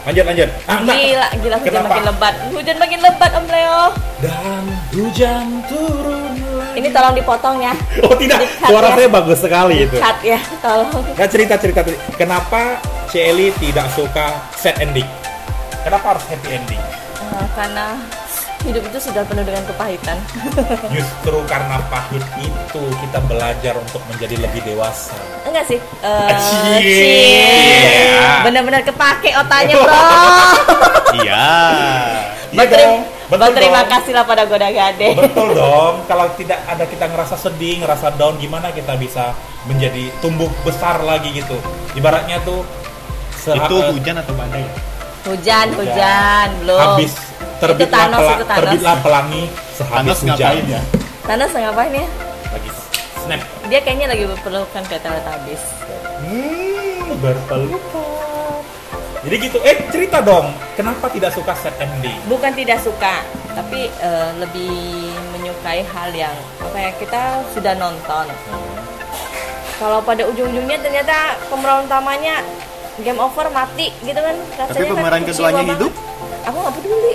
Lanjut, 0.04 0.24
lanjut. 0.28 0.48
Ah. 0.68 0.78
Gila, 0.84 1.28
gila 1.40 1.56
hujan 1.56 1.64
Kenapa? 1.64 1.88
makin 1.88 2.04
lebat. 2.04 2.34
Hujan 2.52 2.76
makin 2.76 2.98
lebat 3.00 3.30
Om 3.32 3.46
Leo. 3.48 3.82
Dan 4.20 4.64
hujan 4.92 5.46
turun 5.64 6.32
lagi. 6.60 6.76
Ini 6.76 6.88
tolong 6.92 7.14
dipotong 7.16 7.56
ya. 7.64 7.72
Oh 8.04 8.12
tidak, 8.12 8.38
Di-cut 8.44 8.68
suara 8.68 8.88
ya. 8.92 8.94
saya 9.00 9.08
bagus 9.08 9.38
sekali 9.40 9.76
itu. 9.88 9.96
Cut 9.96 10.18
ya, 10.20 10.40
tolong. 10.60 11.02
Nggak 11.16 11.28
cerita 11.32 11.54
cerita. 11.56 11.80
Kenapa 12.20 12.60
Celi 13.08 13.48
tidak 13.56 13.88
suka 13.94 14.44
sad 14.52 14.76
ending? 14.82 15.06
Kenapa 15.80 16.16
harus 16.16 16.24
happy 16.28 16.48
ending? 16.52 16.82
Eh, 17.24 17.46
karena 17.56 17.96
hidup 18.64 18.82
itu 18.82 18.98
sudah 18.98 19.22
penuh 19.22 19.44
dengan 19.44 19.64
kepahitan. 19.64 20.16
Justru 20.94 21.36
karena 21.44 21.76
pahit 21.86 22.24
itu 22.40 22.82
kita 22.98 23.18
belajar 23.22 23.74
untuk 23.76 24.00
menjadi 24.08 24.40
lebih 24.40 24.60
dewasa. 24.64 25.12
Enggak 25.44 25.68
sih. 25.68 25.78
Eh, 26.00 26.30
cie. 26.42 27.44
Bener-bener 28.42 28.80
kepake 28.82 29.30
otaknya, 29.34 29.76
Bro. 29.76 29.92
Iya. 31.14 31.46
Iya 32.50 32.64
dong, 32.66 33.06
betul 33.26 33.38
berterima 33.50 33.82
dong. 33.82 33.90
kasih 33.90 34.12
lah 34.14 34.24
pada 34.24 34.46
Goda 34.46 34.66
Gade. 34.66 35.14
Betul 35.14 35.54
dong. 35.54 36.02
Kalau 36.06 36.26
tidak 36.34 36.58
ada 36.66 36.84
kita 36.84 37.06
ngerasa 37.06 37.34
sedih, 37.34 37.82
ngerasa 37.82 38.14
down, 38.14 38.34
gimana 38.38 38.70
kita 38.70 38.94
bisa 38.94 39.30
menjadi 39.64 40.10
tumbuh 40.18 40.50
besar 40.62 41.02
lagi 41.02 41.30
gitu? 41.30 41.54
Ibaratnya 41.94 42.42
tuh 42.42 42.62
Itu 43.44 43.76
hujan 43.90 44.18
atau 44.18 44.34
badai? 44.34 44.62
ya? 44.62 44.70
Hujan, 45.24 45.66
hujan, 45.72 46.48
belum. 46.62 46.78
habis 46.78 47.12
terbitlah, 47.56 47.98
Thanos, 48.04 48.18
pela- 48.18 48.34
itu 48.34 48.44
Thanos. 48.44 48.58
terbitlah 48.60 48.96
pelangi 49.00 49.42
sehabis 49.72 49.94
Thanos 49.94 50.18
hujan. 50.18 50.34
ngapain 50.36 50.64
ya? 50.66 50.82
Thanos 51.24 51.50
ngapain 51.52 51.92
ya? 51.94 52.06
Lagi 52.50 52.70
snap. 53.18 53.40
Dia 53.64 53.80
kayaknya 53.80 54.06
lagi 54.08 54.24
berpelukan 54.26 54.82
kayak 54.84 55.02
Teletubbies. 55.02 55.64
Hmm, 56.20 57.08
berpelukan. 57.18 58.06
Jadi 59.20 59.36
gitu. 59.40 59.56
Eh 59.58 59.76
cerita 59.88 60.20
dong. 60.20 60.52
Kenapa 60.74 61.08
tidak 61.08 61.32
suka 61.32 61.52
set 61.54 61.72
ending? 61.78 62.12
Bukan 62.24 62.52
tidak 62.52 62.76
suka, 62.78 63.24
tapi 63.50 63.88
eh, 63.88 64.30
lebih 64.36 64.68
menyukai 65.32 65.80
hal 65.82 66.12
yang 66.12 66.34
apa 66.60 66.76
ya 66.78 66.90
kita 66.94 67.22
sudah 67.50 67.72
nonton. 67.74 68.28
Kalau 69.74 69.98
pada 70.00 70.22
ujung-ujungnya 70.24 70.78
ternyata 70.78 71.16
pemeran 71.46 71.84
utamanya 71.84 72.44
game 72.96 73.18
over 73.18 73.50
mati 73.50 73.90
gitu 73.98 74.14
kan 74.14 74.36
rasanya 74.54 74.70
Tapi 74.70 74.84
kan 74.84 74.94
pemeran 74.94 75.22
kecewa 75.24 75.34
keduanya 75.48 75.56
banget. 75.58 75.76
hidup? 75.80 75.92
Aku 76.44 76.56
nggak 76.58 76.74
peduli. 76.76 77.14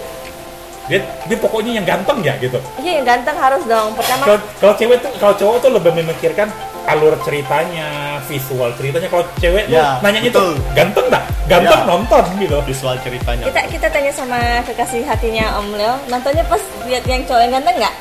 Dia, 0.89 0.99
dia 1.29 1.37
pokoknya 1.37 1.77
yang 1.77 1.85
ganteng 1.85 2.17
ya 2.25 2.33
gitu. 2.41 2.57
Iya 2.81 2.91
yang 2.97 3.05
ganteng 3.05 3.37
harus 3.37 3.61
dong. 3.69 3.93
Pertama 3.93 4.25
Kalau 4.25 4.39
kalau 4.57 4.73
cewek 4.73 4.97
tuh 4.99 5.11
kalau 5.21 5.33
cowok 5.37 5.55
tuh 5.61 5.69
lebih 5.69 5.91
memikirkan 5.93 6.49
alur 6.89 7.13
ceritanya, 7.21 8.17
visual 8.25 8.73
ceritanya. 8.73 9.05
Kalau 9.05 9.21
cewek 9.37 9.69
tuh 9.69 9.77
Ya, 9.77 10.01
nanya 10.01 10.25
itu 10.25 10.41
ganteng 10.73 11.05
dah, 11.13 11.21
ganteng 11.45 11.81
Ya. 11.81 11.85
nonton 11.85 12.23
gitu. 12.41 12.57
Visual 12.65 12.97
ceritanya. 13.05 13.45
kita 13.45 13.61
kita 13.69 13.87
tanya 13.93 14.09
sama 14.09 14.39
kekasih 14.65 15.05
hatinya 15.05 15.61
Om 15.61 15.77
Leo, 15.77 15.93
nontonnya 16.09 16.41
pas 16.49 16.61
lihat 16.89 17.05
yang 17.05 17.21
cowok 17.23 17.41
yang 17.45 17.53
ganteng 17.61 17.75
nggak? 17.85 17.95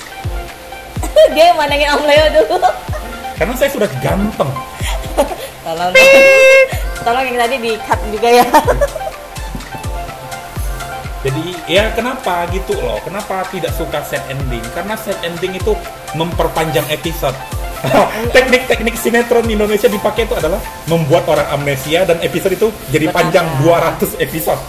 Dia 1.37 1.45
yang 1.53 1.59
manangin 1.61 1.93
Om 1.93 2.05
Leo 2.09 2.25
dulu. 2.41 2.57
Karena 3.37 3.53
saya 3.55 3.69
sudah 3.69 3.91
ganteng. 4.01 4.49
Tolong, 5.69 5.93
tolong 7.05 7.25
yang 7.29 7.37
tadi 7.37 7.57
di 7.61 7.73
cut 7.85 8.01
juga 8.09 8.29
ya. 8.33 8.47
Jadi 11.39 11.55
ya 11.71 11.95
kenapa 11.95 12.51
gitu 12.51 12.75
loh? 12.75 12.99
Kenapa 13.07 13.47
tidak 13.55 13.71
suka 13.79 14.03
set 14.03 14.23
ending? 14.27 14.63
Karena 14.75 14.99
set 14.99 15.15
ending 15.23 15.55
itu 15.55 15.71
memperpanjang 16.19 16.83
episode. 16.91 17.35
Teknik-teknik 18.35 18.99
sinetron 18.99 19.47
di 19.47 19.55
Indonesia 19.55 19.87
dipakai 19.87 20.27
itu 20.27 20.35
adalah 20.35 20.59
membuat 20.91 21.31
orang 21.31 21.47
amnesia 21.55 22.03
dan 22.03 22.19
episode 22.27 22.59
itu 22.59 22.69
jadi 22.91 23.07
panjang 23.15 23.47
Bertambah. 23.63 24.19
200 24.19 24.27
episode. 24.27 24.61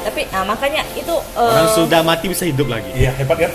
Tapi 0.00 0.24
nah 0.32 0.48
makanya 0.48 0.80
itu 0.96 1.12
Orang 1.36 1.68
sudah 1.76 2.00
mati 2.00 2.32
bisa 2.32 2.48
hidup 2.48 2.72
lagi. 2.72 2.88
Iya 2.96 3.12
hebat 3.20 3.36
kan? 3.36 3.52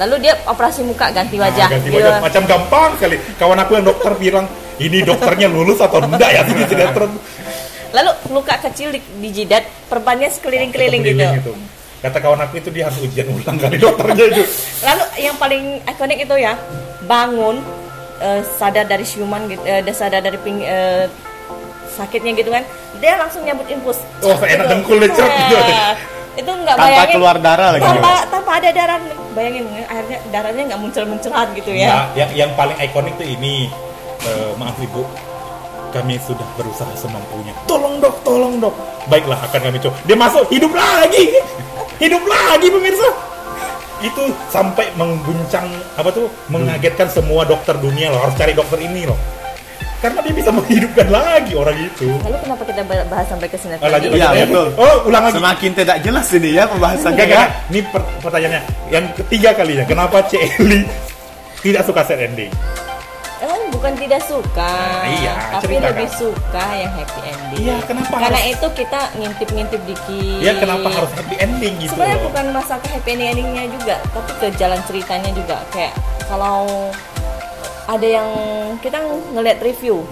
lalu 0.00 0.16
dia 0.24 0.32
operasi 0.48 0.80
muka 0.80 1.12
ganti 1.12 1.36
Nah, 1.36 1.52
wajah. 1.52 1.68
ganti 1.68 1.92
gitu. 1.92 2.00
wajah 2.00 2.24
macam 2.24 2.42
gampang 2.48 2.90
sekali. 2.96 3.16
Kawan 3.36 3.58
aku 3.60 3.72
yang 3.76 3.84
dokter 3.84 4.12
bilang 4.16 4.48
ini 4.80 5.04
dokternya 5.04 5.52
lulus 5.52 5.76
atau 5.76 6.00
enggak 6.00 6.30
ya 6.32 6.40
di 6.40 6.64
sinetron. 6.64 7.12
Lalu 7.92 8.10
luka 8.32 8.56
kecil 8.64 8.96
di, 8.96 9.00
di 9.20 9.28
jidat, 9.28 9.68
perbannya 9.92 10.32
sekeliling-keliling 10.32 11.04
gitu. 11.04 11.20
Keliling 11.20 11.79
Kata 12.00 12.16
kawan 12.18 12.40
aku 12.40 12.56
itu 12.56 12.68
dia 12.70 12.88
harus 12.88 12.96
ujian 12.98 13.28
ulang 13.28 13.56
kali 13.56 13.76
dokternya 13.82 14.24
itu. 14.26 14.42
Lalu 14.80 15.04
yang 15.20 15.36
paling 15.36 15.62
ikonik 15.84 16.18
itu 16.18 16.34
ya 16.34 16.56
bangun 17.02 17.60
eh, 18.18 18.40
sadar 18.50 18.84
dari 18.84 19.04
siuman 19.04 19.44
gitu 19.46 19.60
dia 19.60 19.92
sadar 19.92 20.20
dari 20.20 20.36
ping, 20.36 20.60
eh, 20.60 21.04
sakitnya 21.90 22.32
gitu 22.34 22.48
kan 22.48 22.64
dia 22.96 23.16
langsung 23.16 23.42
nyambut 23.42 23.66
infus 23.66 24.00
Oh, 24.20 24.32
enak 24.34 24.64
dengkul 24.66 24.96
dia, 24.98 25.10
cerut 25.10 25.28
gitu. 25.28 25.56
Nah, 25.56 25.92
itu 26.32 26.46
nggak 26.48 26.74
Tanpa 26.74 26.88
bayangin. 26.88 27.14
keluar 27.14 27.36
darah 27.36 27.68
lagi. 27.70 27.82
tanpa 27.82 28.12
tanpa 28.28 28.50
ada 28.56 28.68
darah. 28.70 28.98
Bayangin 29.30 29.64
akhirnya 29.82 30.18
darahnya 30.30 30.62
nggak 30.68 30.80
muncul 30.80 31.04
munculan 31.04 31.48
gitu 31.52 31.70
ya. 31.70 31.88
Nah, 31.90 32.04
yang 32.14 32.30
yang 32.34 32.50
paling 32.54 32.76
ikonik 32.78 33.12
tuh 33.14 33.26
ini. 33.26 33.68
Eh, 34.20 34.52
maaf 34.54 34.76
ibu 34.76 35.00
kami 35.90 36.16
sudah 36.22 36.46
berusaha 36.54 36.90
semampunya. 36.96 37.52
Tolong 37.66 37.98
dok 37.98 38.16
tolong 38.22 38.54
dok. 38.58 38.74
Baiklah 39.06 39.38
akan 39.50 39.60
kami 39.70 39.78
coba. 39.82 39.96
Dia 40.06 40.16
masuk. 40.16 40.44
Hidup 40.48 40.72
lagi. 40.72 41.34
Hidup 41.98 42.22
lagi 42.24 42.66
pemirsa. 42.70 43.08
Itu 44.00 44.32
sampai 44.48 44.88
mengguncang 44.96 45.68
apa 45.94 46.08
tuh? 46.08 46.30
Mengagetkan 46.48 47.10
semua 47.12 47.44
dokter 47.44 47.76
dunia 47.76 48.08
loh. 48.08 48.22
Harus 48.24 48.34
cari 48.38 48.56
dokter 48.56 48.80
ini 48.80 49.04
loh. 49.04 49.18
Karena 50.00 50.24
dia 50.24 50.32
bisa 50.32 50.48
menghidupkan 50.48 51.12
lagi 51.12 51.52
orang 51.52 51.76
itu. 51.76 52.08
Lalu 52.24 52.36
kenapa 52.40 52.62
kita 52.64 52.82
bahas 52.88 53.26
sampai 53.28 53.52
ke 53.52 53.60
sini? 53.60 53.76
Ah, 53.84 53.92
lanjut, 53.92 54.16
tadi? 54.16 54.20
Lanjut, 54.24 54.48
betul. 54.48 54.68
oh 54.80 54.96
ulang 55.04 55.22
lagi. 55.28 55.36
Semakin 55.36 55.70
tidak 55.76 55.96
jelas 56.00 56.26
ini 56.32 56.50
ya 56.56 56.64
pembahasan 56.64 57.12
Enggak, 57.12 57.26
enggak. 57.28 57.48
Ini 57.68 57.80
per- 57.92 58.10
pertanyaannya. 58.24 58.62
Yang 58.88 59.04
ketiga 59.20 59.50
kalinya. 59.52 59.84
Kenapa 59.84 60.24
Celi 60.24 60.80
tidak 61.60 61.82
suka 61.84 62.00
set 62.08 62.16
ending? 62.24 62.48
Eh, 63.40 63.72
bukan 63.72 63.96
tidak 63.96 64.20
suka 64.22 64.68
Nah, 64.68 65.08
iya, 65.16 65.32
tapi 65.50 65.72
ceritakan. 65.72 65.88
lebih 65.96 66.08
suka 66.12 66.64
yang 66.76 66.92
happy 66.92 67.20
ending. 67.24 67.60
Iya, 67.64 67.76
kenapa 67.88 68.14
karena 68.14 68.36
harus- 68.36 68.52
itu 68.52 68.66
kita 68.76 69.00
ngintip-ngintip 69.16 69.80
dikit. 69.86 70.40
Ya 70.44 70.52
kenapa 70.60 70.88
harus 70.90 71.10
happy 71.10 71.36
ending 71.40 71.74
gitu 71.78 71.90
sebenarnya 71.90 72.16
loh? 72.16 72.24
bukan 72.28 72.44
masalah 72.52 72.84
happy 72.86 73.10
endingnya 73.10 73.64
juga 73.70 73.96
tapi 74.12 74.30
ke 74.36 74.46
jalan 74.54 74.80
ceritanya 74.84 75.30
juga. 75.32 75.56
Kayak 75.70 75.96
kalau 76.28 76.92
ada 77.86 78.06
yang 78.06 78.28
kita 78.78 79.00
ngeliat 79.32 79.58
review. 79.58 80.04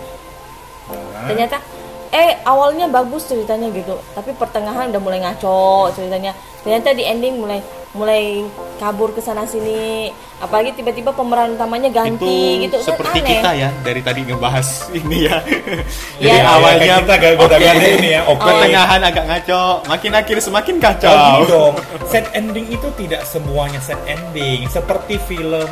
Nah, 0.88 1.28
ternyata 1.28 1.60
eh 2.08 2.40
awalnya 2.42 2.88
bagus 2.88 3.28
ceritanya 3.28 3.68
gitu 3.70 3.96
tapi 4.12 4.32
pertengahan 4.32 4.88
udah 4.88 5.00
mulai 5.00 5.20
ngaco 5.20 5.92
ceritanya 5.92 6.32
ternyata 6.60 6.92
di 6.92 7.04
ending 7.04 7.36
mulai 7.38 7.60
mulai 7.88 8.44
kabur 8.76 9.16
ke 9.16 9.20
sana 9.20 9.48
sini 9.48 10.12
apalagi 10.38 10.76
tiba-tiba 10.76 11.10
pemeran 11.10 11.56
utamanya 11.56 11.88
ganti 11.88 12.60
itu 12.60 12.68
gitu 12.68 12.76
kan 12.76 12.86
seperti 12.94 13.18
aneh. 13.24 13.30
kita 13.40 13.50
ya 13.56 13.68
dari 13.80 14.00
tadi 14.04 14.20
ngebahas 14.28 14.68
ini 14.92 15.24
ya. 15.24 15.40
Jadi 16.20 16.20
Jadi 16.20 16.36
Ya, 16.38 16.44
awalnya 16.46 16.94
kita 17.00 17.14
gak 17.16 17.32
goda 17.40 17.56
oke. 17.56 17.88
ini 17.98 18.08
ya, 18.12 18.22
oke. 18.28 18.44
Pertengahan 18.44 19.00
agak 19.02 19.24
ngaco, 19.24 19.62
makin 19.88 20.12
akhir 20.14 20.36
semakin 20.38 20.74
Oh, 20.78 20.82
kacau. 20.84 21.10
gini 21.16 21.42
dong. 21.48 21.74
Set 22.12 22.26
ending 22.36 22.66
itu 22.68 22.88
tidak 22.94 23.22
semuanya 23.24 23.80
set 23.80 23.98
ending. 24.06 24.68
Seperti 24.68 25.16
film 25.24 25.70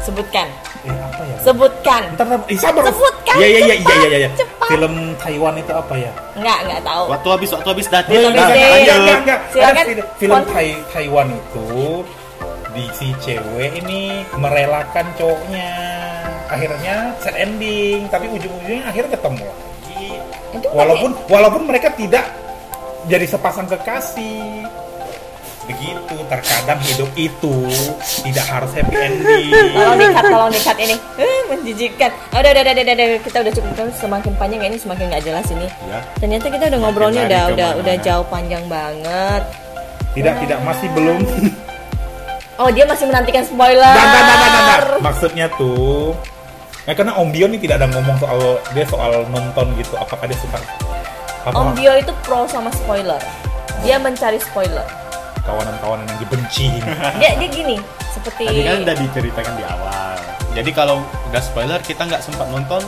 sebutkan 0.00 0.48
eh 0.80 0.96
apa 0.96 1.22
ya? 1.28 1.36
sebutkan 1.44 2.02
Ntar, 2.16 2.24
ntar, 2.24 2.40
eh, 2.48 2.56
sabar. 2.56 2.82
Sebutkan, 2.88 3.34
Iya 3.36 3.46
iya 3.46 3.60
iya 3.60 3.74
cepat, 3.80 3.96
iya 4.06 4.18
iya. 4.20 4.30
Film 4.70 4.94
Taiwan 5.18 5.54
itu 5.58 5.72
apa 5.74 5.94
ya? 5.98 6.12
nggak 6.38 6.58
nggak 6.62 6.80
tahu 6.86 7.02
Waktu 7.10 7.28
habis 7.28 7.48
waktu 7.50 7.68
habis 7.68 7.86
dating. 7.90 8.14
Belum 8.14 8.30
Nah, 8.30 8.38
habis 8.40 8.54
enggak, 8.54 8.62
dating. 8.62 8.80
enggak, 8.80 8.96
enggak, 8.96 9.18
enggak. 9.18 9.40
Silakan. 9.50 9.84
Film, 10.16 10.40
Tai 10.46 10.70
Taiwan 10.88 11.28
itu 11.34 11.68
di 12.70 12.84
si 12.94 13.08
cewek 13.18 13.70
ini 13.82 14.00
merelakan 14.38 15.06
cowoknya. 15.18 15.72
Akhirnya 16.46 16.94
set 17.18 17.34
ending, 17.34 18.06
tapi 18.06 18.26
ujung-ujungnya 18.30 18.86
akhirnya 18.86 19.10
ketemu 19.14 19.42
lagi. 19.42 20.06
Itu 20.50 20.66
Walaupun 20.70 21.10
walaupun 21.26 21.62
mereka 21.66 21.90
tidak 21.94 22.26
jadi 23.06 23.26
sepasang 23.26 23.66
kekasih. 23.66 24.66
Begitu, 25.70 26.14
terkadang 26.26 26.80
hidup 26.82 27.10
itu 27.14 27.54
tidak 28.26 28.42
harus 28.44 28.70
happy 28.74 28.96
ending. 28.96 29.46
tolong 29.70 29.96
dikat 29.96 30.24
tolong 30.24 30.50
dikat 30.50 30.76
ini 30.78 30.96
eh, 31.16 31.40
menjijikkan 31.46 32.10
Oh, 32.30 32.38
udah, 32.38 32.50
udah 32.50 32.62
udah 32.64 32.74
udah 32.74 32.94
udah 32.96 33.06
kita 33.22 33.36
udah 33.38 33.52
cukup 33.54 33.72
kan 33.72 33.86
semakin 33.94 34.32
panjang 34.34 34.62
ini 34.66 34.76
semakin 34.76 35.04
nggak 35.06 35.22
jelas 35.22 35.46
ini 35.48 35.66
Ya. 35.86 35.98
ternyata 36.18 36.46
kita 36.48 36.64
udah 36.66 36.78
ngobrolnya 36.80 37.22
udah 37.24 37.42
udah 37.54 37.68
mana-mana. 37.70 37.82
udah 37.86 37.94
jauh 38.02 38.26
panjang 38.26 38.64
banget 38.66 39.42
Tidak 40.10 40.34
tidak 40.42 40.58
masih 40.60 40.88
belum. 40.90 41.20
oh 42.60 42.68
dia 42.68 42.84
masih 42.84 43.06
menantikan 43.06 43.42
spoiler 43.42 43.78
Nah, 43.86 44.04
nah, 44.04 44.22
nah, 44.22 44.36
nah, 44.36 44.50
nah, 44.50 44.62
nah. 44.82 44.98
Maksudnya 45.00 45.46
tuh 45.54 46.18
Ya, 46.82 46.96
karena 46.96 47.14
Om 47.14 47.30
Bio 47.30 47.46
ini 47.46 47.60
tidak 47.60 47.78
ada 47.78 47.86
ngomong 47.86 48.18
soal 48.18 48.40
dia 48.74 48.82
soal 48.82 49.22
nonton 49.30 49.68
gitu. 49.78 49.94
Apakah 49.94 50.26
dia 50.26 50.34
suka 50.34 50.58
apa 51.40 51.54
Om 51.54 51.72
Bio 51.72 51.94
itu 51.94 52.10
pro 52.20 52.44
sama 52.44 52.68
spoiler 52.70 53.20
dia 53.80 53.96
mencari 53.96 54.36
spoiler 54.36 54.84
kawanan-kawanan 55.44 56.06
yang 56.08 56.20
dibenci 56.20 56.68
dia 57.20 57.30
dia 57.36 57.48
gini 57.48 57.76
seperti 58.10 58.42
Tadi 58.46 58.60
kan 58.66 58.76
udah 58.82 58.96
diceritakan 58.98 59.52
di 59.56 59.64
awal. 59.64 60.14
Jadi 60.50 60.70
kalau 60.74 60.96
udah 61.30 61.42
spoiler 61.42 61.78
kita 61.78 62.02
nggak 62.10 62.22
sempat 62.26 62.46
nonton 62.50 62.82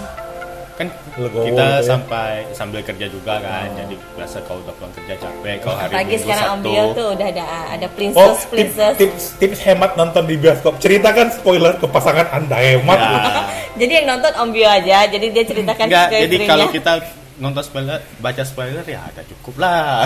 kan 0.73 0.89
Legowo 1.21 1.45
kita 1.45 1.53
gitu 1.53 1.63
ya. 1.63 1.85
sampai 1.85 2.31
sambil 2.57 2.81
kerja 2.83 3.07
juga 3.07 3.39
kan. 3.39 3.69
Jadi 3.77 3.95
biasa 4.19 4.37
kalau 4.49 4.65
udah 4.67 4.75
pulang 4.81 4.93
kerja 4.99 5.15
capek 5.21 5.57
kalau 5.63 5.77
hari 5.79 5.93
apalagi 5.95 6.09
Minggu 6.11 6.25
sekarang 6.27 6.45
Om 6.45 6.59
Sabtu. 6.59 6.67
Bio 6.67 6.85
tuh 6.91 7.09
udah 7.15 7.27
ada 7.29 7.45
ada 7.71 7.87
Oh, 7.87 7.95
princess 7.95 8.27
tips, 8.27 8.51
princess 8.51 8.95
tips, 8.99 9.25
tips 9.39 9.59
hemat 9.63 9.91
nonton 9.95 10.23
di 10.27 10.35
bioskop. 10.41 10.75
Ceritakan 10.83 11.27
spoiler 11.31 11.73
ke 11.79 11.87
pasangan 11.87 12.27
Anda 12.35 12.57
hemat. 12.59 12.99
Ya. 12.99 13.21
jadi 13.81 13.93
yang 14.03 14.07
nonton 14.17 14.33
Om 14.35 14.49
Bio 14.51 14.69
aja 14.69 14.99
jadi 15.07 15.27
dia 15.31 15.45
ceritakan 15.47 15.87
Enggak, 15.87 16.09
ke 16.11 16.17
jadi 16.27 16.37
kalau 16.51 16.67
kita 16.73 16.93
nonton 17.37 17.63
spoiler, 17.63 18.01
baca 18.19 18.43
spoiler 18.43 18.83
ya 18.83 19.05
ada 19.05 19.23
cukup 19.23 19.55
lah. 19.59 20.05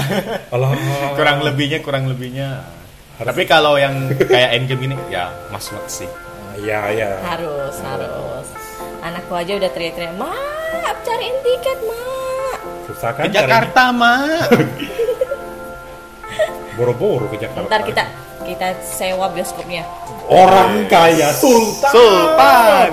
Alah. 0.50 0.70
kurang 1.18 1.42
lebihnya, 1.42 1.78
kurang 1.80 2.06
lebihnya. 2.06 2.62
Harus- 3.16 3.28
Tapi 3.32 3.42
kalau 3.44 3.74
yang 3.76 3.94
kayak 4.12 4.54
endgame 4.54 4.86
ini 4.86 4.96
ya 5.08 5.32
mas 5.48 5.66
mat 5.68 5.86
sih. 5.86 6.08
Iya, 6.56 6.80
iya. 6.90 7.10
harus 7.20 7.76
harus 7.78 8.46
anakku 9.00 9.32
aja 9.32 9.52
udah 9.54 9.68
teriak-teriak 9.68 10.16
mak 10.16 10.96
cariin 11.04 11.36
tiket 11.44 11.78
mak 11.84 12.58
Susah 12.88 13.12
kan 13.12 13.28
Ke 13.28 13.36
Jakarta, 13.36 13.92
Mak. 13.92 14.48
carinya? 14.48 14.96
Boro-boro 16.76 17.28
ke 17.28 17.36
Jakarta. 17.38 17.68
ntar 17.68 17.82
kita 17.82 18.04
kita 18.42 18.68
sewa 18.80 19.28
bioskopnya 19.28 19.84
orang 20.26 20.84
kaya 20.86 21.30
sultan. 21.32 21.90
Sultan. 21.90 22.90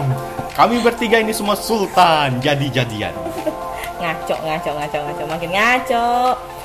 Kami 0.54 0.76
bertiga 0.80 1.18
ini 1.18 1.32
semua 1.32 1.56
sultan 1.56 2.38
jadi-jadian. 2.40 3.12
Ngaco 4.04 4.36
ngaco 4.38 4.70
ngaco 4.74 4.98
ngaco 5.00 5.24
makin 5.26 5.50
ngaco 5.50 6.08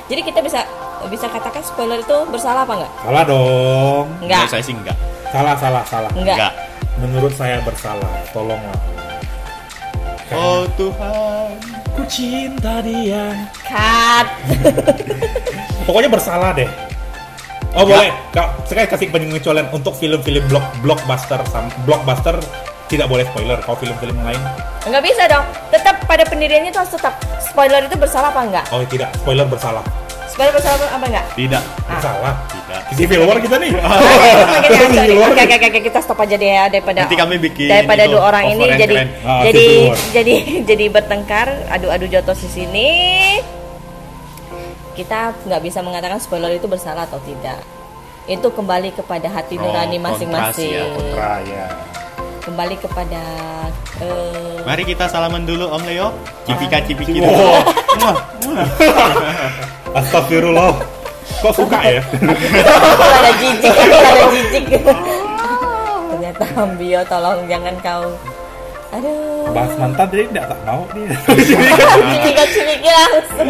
jadi 0.05 0.21
kita 0.21 0.39
bisa 0.41 0.59
bisa 1.07 1.25
katakan 1.25 1.63
spoiler 1.63 1.97
itu 1.97 2.17
bersalah 2.27 2.67
apa 2.67 2.73
enggak 2.75 2.91
Salah 2.99 3.23
dong. 3.23 4.05
enggak 4.19 4.43
Menurut 4.43 4.51
saya 4.51 4.63
sih 4.65 4.75
enggak. 4.75 4.97
Salah, 5.29 5.55
salah, 5.55 5.83
salah. 5.85 6.11
enggak, 6.11 6.35
Enggak. 6.35 6.53
Menurut 6.99 7.31
saya 7.31 7.55
bersalah. 7.61 8.11
Tolonglah. 8.29 8.79
Oh 10.29 10.67
Tuhan. 10.75 11.55
Ku 11.89 12.03
cinta 12.05 12.83
dia. 12.83 13.31
cut 13.63 14.27
Pokoknya 15.87 16.09
bersalah 16.09 16.51
deh. 16.51 16.67
Oh 17.71 17.85
boleh, 17.85 18.09
Kak, 18.29 18.65
sekali 18.65 18.89
kasih 18.89 19.07
pengecualian 19.07 19.69
untuk 19.69 19.93
film-film 19.93 20.41
block 20.49 20.65
blockbuster 20.81 21.37
sam- 21.45 21.69
blockbuster 21.85 22.41
tidak 22.89 23.05
boleh 23.05 23.23
spoiler. 23.29 23.57
Kalau 23.61 23.77
film-film 23.77 24.17
lain, 24.25 24.41
enggak 24.89 25.03
bisa 25.05 25.23
dong 25.29 25.45
tetap 25.69 25.95
pada 26.09 26.25
pendiriannya 26.25 26.73
itu 26.73 26.79
harus 26.81 26.89
tetap 26.89 27.13
spoiler 27.37 27.85
itu 27.85 27.95
bersalah 27.95 28.33
apa 28.33 28.41
enggak 28.41 28.65
oh 28.73 28.81
tidak, 28.89 29.09
spoiler 29.21 29.45
bersalah. 29.45 29.85
spoiler 30.29 30.53
bersalah 30.55 30.77
apa 30.89 31.05
enggak 31.05 31.25
Tidak. 31.37 31.63
Ah. 31.85 31.91
Bersalah. 31.93 32.33
Tidak. 32.49 32.81
Civil 32.97 33.21
War 33.27 33.37
kita 33.37 33.55
nih. 33.59 33.71
War. 35.19 35.29
Oke, 35.35 35.43
oke, 35.45 35.67
oke, 35.67 35.79
kita 35.83 35.99
stop 35.99 36.19
aja 36.21 36.35
deh 36.37 36.49
ya 36.49 36.65
daripada 36.71 37.05
Nanti 37.05 37.17
kami 37.17 37.35
bikin 37.37 37.69
daripada 37.69 38.03
dua 38.09 38.21
orang 38.33 38.43
ini 38.57 38.65
jadi. 38.77 38.95
Ah, 39.25 39.41
jadi 39.45 39.65
jadi 40.15 40.35
jadi 40.69 40.85
bertengkar 40.89 41.47
adu-adu 41.69 42.05
jotos 42.09 42.41
di 42.45 42.49
sini. 42.49 42.89
Kita 44.95 45.31
nggak 45.47 45.61
bisa 45.63 45.79
mengatakan 45.79 46.19
spoiler 46.19 46.51
itu 46.55 46.67
bersalah 46.67 47.07
atau 47.07 47.19
tidak. 47.23 47.61
Itu 48.29 48.53
kembali 48.53 48.93
kepada 48.93 49.25
hati 49.31 49.57
Pro, 49.57 49.65
nurani 49.65 49.97
kontra 49.97 50.13
masing-masing. 50.13 50.69
sih 50.69 50.77
ya, 50.77 50.85
kontra. 50.93 51.31
ya. 51.49 51.67
Kembali 52.39 52.75
kepada 52.79 53.23
eh, 53.99 54.63
Mari 54.63 54.83
kita 54.87 55.05
salaman 55.11 55.43
dulu 55.43 55.67
Om 55.69 55.83
Leo. 55.85 56.09
Cipika 56.47 56.79
cipiki. 56.83 57.19
Wow. 57.19 58.15
Astagfirullah. 59.99 60.73
Kok 61.39 61.53
suka 61.55 61.79
ya? 61.79 62.01
ada 62.03 63.31
jijik, 63.39 63.71
ada 63.71 64.25
jijik. 64.33 64.63
Ternyata 66.09 66.45
Ambio 66.59 66.99
tolong 67.07 67.39
jangan 67.47 67.75
kau 67.79 68.03
Aduh. 68.89 69.53
Bahas 69.53 69.73
mantan 69.77 70.09
jadi 70.09 70.25
tidak 70.33 70.45
tak 70.49 70.59
mau 70.65 70.81
dia. 70.97 71.13
Cipika-cipiki 72.11 72.89
langsung 72.89 73.49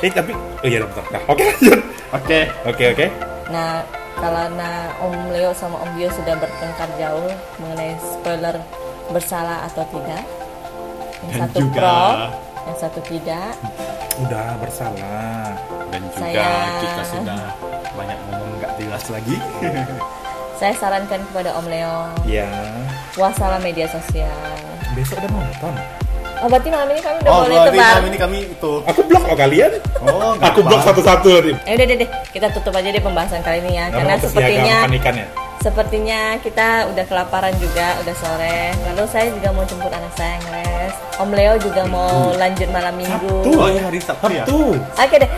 eh 0.00 0.08
tapi 0.08 0.32
oh 0.32 0.64
iya 0.68 0.80
bentar. 0.80 1.04
Nah, 1.12 1.22
oke 1.28 1.44
lanjut. 1.44 1.80
Oke. 2.16 2.40
Oke 2.64 2.84
oke. 2.96 3.06
Nah, 3.52 3.84
kalau 4.20 4.44
nah 4.52 4.76
Om 5.00 5.32
Leo 5.32 5.50
sama 5.50 5.80
Om 5.80 5.90
Bio 5.94 6.08
sudah 6.08 6.36
bertengkar 6.36 6.88
jauh 6.94 7.32
mengenai 7.58 7.96
spoiler 7.98 8.56
bersalah 9.08 9.64
atau 9.64 9.82
tidak. 9.88 10.22
Yang 11.20 11.30
Dan 11.30 11.40
satu 11.42 11.58
juga- 11.58 11.76
pro, 11.76 12.04
yang 12.62 12.78
satu 12.78 13.00
tidak. 13.02 13.52
Udah 14.20 14.46
bersalah. 14.56 15.56
Dan 15.90 16.00
juga 16.06 16.20
Saya- 16.22 16.78
kita 16.78 17.02
sudah 17.06 17.42
banyak 17.90 18.18
ngomong 18.22 18.50
nggak 18.58 18.72
jelas 18.76 19.04
lagi. 19.08 19.36
Saya 20.60 20.74
sarankan 20.76 21.24
kepada 21.24 21.56
Om 21.56 21.66
Leo 21.66 21.96
Ya. 22.24 22.44
puasalah 23.10 23.56
media 23.58 23.88
sosial. 23.88 24.36
Besok 24.92 25.16
udah 25.18 25.30
nonton. 25.32 25.74
Oh, 26.40 26.48
berarti 26.48 26.68
malam 26.68 26.88
ini 26.88 27.00
kami 27.00 27.16
udah 27.18 27.30
Oh, 27.30 27.40
boleh 27.42 27.52
berarti 27.54 27.76
tebar. 27.76 27.88
malam 27.90 28.04
ini 28.06 28.16
kami 28.16 28.38
itu. 28.48 28.72
Aku 28.82 29.00
blok 29.04 29.22
lo 29.22 29.34
kalian. 29.34 29.70
Oh, 30.00 30.32
Aku 30.40 30.60
blok 30.60 30.80
satu-satu 30.80 31.28
nanti. 31.30 31.52
Eh 31.64 31.72
udah 31.74 31.86
deh 31.86 31.96
deh, 31.98 32.08
kita 32.30 32.46
tutup 32.50 32.72
aja 32.72 32.88
deh 32.88 32.98
pembahasan 32.98 33.40
kali 33.40 33.60
ini 33.60 33.70
ya. 33.72 33.84
Nggak 33.86 34.00
Karena 34.00 34.14
sepertinya 34.18 34.76
makan 34.78 34.94
ikannya. 34.96 35.26
sepertinya 35.60 36.20
kita 36.40 36.68
udah 36.88 37.04
kelaparan 37.04 37.52
juga, 37.56 37.92
udah 38.00 38.14
sore. 38.16 38.60
Lalu 38.82 39.04
saya 39.06 39.28
juga 39.28 39.48
mau 39.52 39.62
jemput 39.62 39.92
anak 39.92 40.12
saya 40.14 40.32
yang 40.34 40.46
les. 40.50 40.94
Om 41.14 41.30
Leo 41.30 41.54
juga 41.60 41.82
mau 41.84 42.08
lanjut 42.34 42.68
malam 42.70 42.94
minggu. 42.96 43.28
Sabtu. 43.44 43.52
Oh, 43.54 43.68
ya 43.68 43.80
hari 43.82 44.00
Sabtu 44.00 44.26
ya. 44.30 44.44
Tuh. 44.44 44.72
Oke 44.96 45.16
deh, 45.18 45.30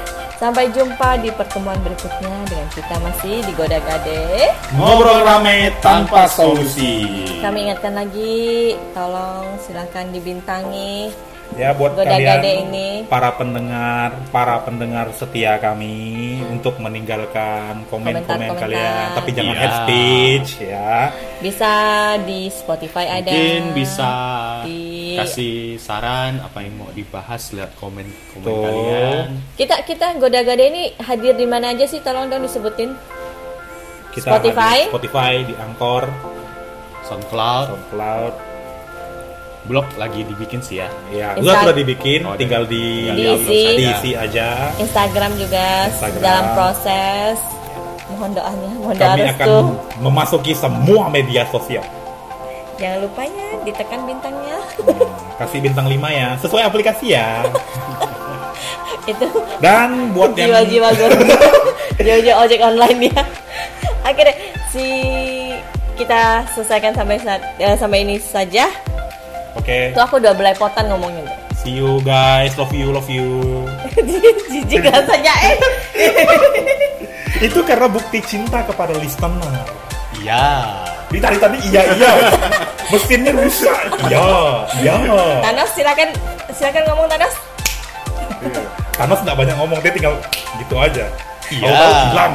sampai 0.42 0.74
jumpa 0.74 1.22
di 1.22 1.30
pertemuan 1.30 1.78
berikutnya 1.86 2.34
dengan 2.50 2.66
kita 2.74 2.98
masih 2.98 3.46
di 3.46 3.52
Goda 3.54 3.78
Gade. 3.78 4.50
Ngobrol 4.74 5.22
rame 5.22 5.70
tanpa 5.78 6.26
solusi. 6.26 7.30
Kami 7.38 7.70
ingatkan 7.70 7.94
lagi, 7.94 8.74
tolong 8.90 9.54
silahkan 9.62 10.10
dibintangi 10.10 11.14
Ya 11.54 11.70
buat 11.72 11.92
Goda 11.92 12.08
kalian 12.08 12.38
Gade 12.38 12.52
ini. 12.64 12.88
para 13.06 13.30
pendengar, 13.32 14.08
para 14.28 14.56
pendengar 14.60 15.12
setia 15.12 15.56
kami 15.56 15.94
untuk 16.48 16.78
meninggalkan 16.78 17.84
komen-komen 17.86 18.24
Komentar-komentar. 18.24 18.58
kalian, 18.58 19.06
tapi 19.12 19.30
jangan 19.30 19.52
Iya. 19.52 19.60
head 19.60 19.74
speech 19.78 20.50
ya. 20.58 20.92
Bisa 21.38 21.72
di 22.20 22.40
Spotify 22.48 23.04
ada. 23.12 23.28
Mungkin 23.28 23.62
bisa 23.72 24.12
Di- 24.64 25.14
kasih 25.14 25.56
saran 25.76 26.40
apa 26.40 26.60
yang 26.60 26.74
mau 26.74 26.88
dibahas 26.90 27.52
lihat 27.52 27.76
komen 27.76 28.06
komen 28.32 28.44
Tuh. 28.44 28.62
kalian. 28.62 29.28
Kita 29.54 29.76
kita 29.82 30.16
Goda 30.16 30.40
Gade 30.40 30.64
ini 30.64 30.82
hadir 30.98 31.34
di 31.34 31.44
mana 31.44 31.70
aja 31.70 31.84
sih? 31.84 32.00
Tolong 32.00 32.26
dong 32.26 32.42
disebutin. 32.42 32.96
Kita 34.10 34.28
Spotify? 34.30 34.88
Spotify 34.88 35.40
di 35.42 35.54
Anchor, 35.54 36.04
SoundCloud, 37.02 37.66
SoundCloud. 37.70 38.34
Blog 39.62 39.86
lagi 39.94 40.22
dibikin 40.22 40.58
sih 40.58 40.78
ya. 40.78 40.88
Ya, 41.08 41.38
Insta- 41.38 41.62
sudah 41.62 41.76
dibikin, 41.76 42.26
Oh, 42.26 42.34
tinggal 42.34 42.66
di 42.66 43.06
Diisi. 43.08 43.78
diisi 43.78 44.10
aja. 44.12 44.74
Instagram 44.76 45.38
juga 45.38 45.86
Instagram. 45.86 46.20
dalam 46.20 46.46
proses. 46.52 47.38
Mohon 48.10 48.30
doanya, 48.34 48.70
mohon 48.76 48.94
doa 48.94 49.08
Kami 49.08 49.22
akan 49.30 49.48
memasuki 50.00 50.52
semua 50.52 51.06
media 51.08 51.46
sosial. 51.48 51.86
Jangan 52.76 52.98
lupanya 53.00 53.46
ditekan 53.62 54.00
bintangnya. 54.02 54.58
Kasih 55.38 55.62
bintang 55.62 55.86
5 55.86 56.10
ya, 56.10 56.34
sesuai 56.36 56.66
aplikasi 56.66 57.14
ya. 57.14 57.46
Itu 59.02 59.26
Dan 59.58 60.10
buat 60.12 60.34
yang 60.34 60.50
jiwa-jiwa 60.54 60.88
gue 60.94 61.08
jiwa-jiwa 62.06 62.34
ojek 62.38 62.60
online 62.60 63.10
ya 63.10 63.22
oke 64.02 64.20
deh 64.20 64.36
si 64.70 64.86
kita 65.94 66.46
selesaikan 66.54 66.94
sampai 66.94 67.18
saat 67.18 67.42
eh, 67.58 67.74
sampai 67.74 68.02
ini 68.02 68.16
saja 68.18 68.70
Oke, 69.52 69.92
tuh 69.92 70.02
aku 70.02 70.16
udah 70.16 70.32
belepotan 70.32 70.88
ngomongnya 70.88 71.28
tuh. 71.28 71.36
see 71.62 71.78
you 71.78 72.00
guys, 72.02 72.56
love 72.56 72.72
you, 72.72 72.90
love 72.90 73.06
you. 73.06 73.62
jijik 74.52 74.82
rasanya 74.82 75.32
eh 75.46 75.54
Itu 77.46 77.62
karena 77.62 77.86
bukti 77.86 78.22
cinta 78.22 78.62
kepada 78.62 78.94
listener. 78.98 79.66
Iya. 80.18 80.70
Ditari 81.10 81.36
tadi 81.36 81.58
iya 81.68 81.82
iya. 81.92 82.12
Mesinnya 82.88 83.34
rusak. 83.34 83.78
Iya, 84.06 84.26
iya. 84.78 84.94
Thanos 85.42 85.70
silakan 85.74 86.08
silakan 86.50 86.82
ngomong 86.88 87.06
Thanos 87.10 87.34
Thanos 88.92 89.18
nggak 89.22 89.36
banyak 89.38 89.56
ngomong, 89.58 89.78
dia 89.82 89.92
tinggal 89.92 90.14
gitu 90.58 90.74
aja. 90.78 91.04
Iya. 91.50 91.74
Hilang. 92.10 92.34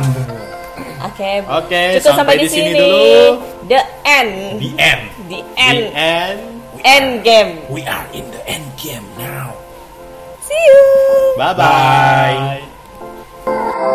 oke 0.98 1.32
Oke, 1.64 1.82
cukup 2.02 2.16
sampai 2.16 2.36
di 2.38 2.48
sini 2.50 2.72
dulu. 2.74 3.42
the 3.70 3.80
end 4.04 4.32
The 4.60 4.70
end. 4.78 5.02
the 5.30 5.40
The 5.46 5.80
end 5.94 6.42
End 6.84 7.24
game. 7.24 7.70
We 7.72 7.86
are 7.86 8.08
in 8.14 8.30
the 8.32 8.50
end 8.50 8.78
game 8.78 9.06
now. 9.18 9.56
See 10.42 10.54
you. 10.54 11.34
Bye 11.38 11.54
bye. 11.54 12.64
bye. 13.46 13.94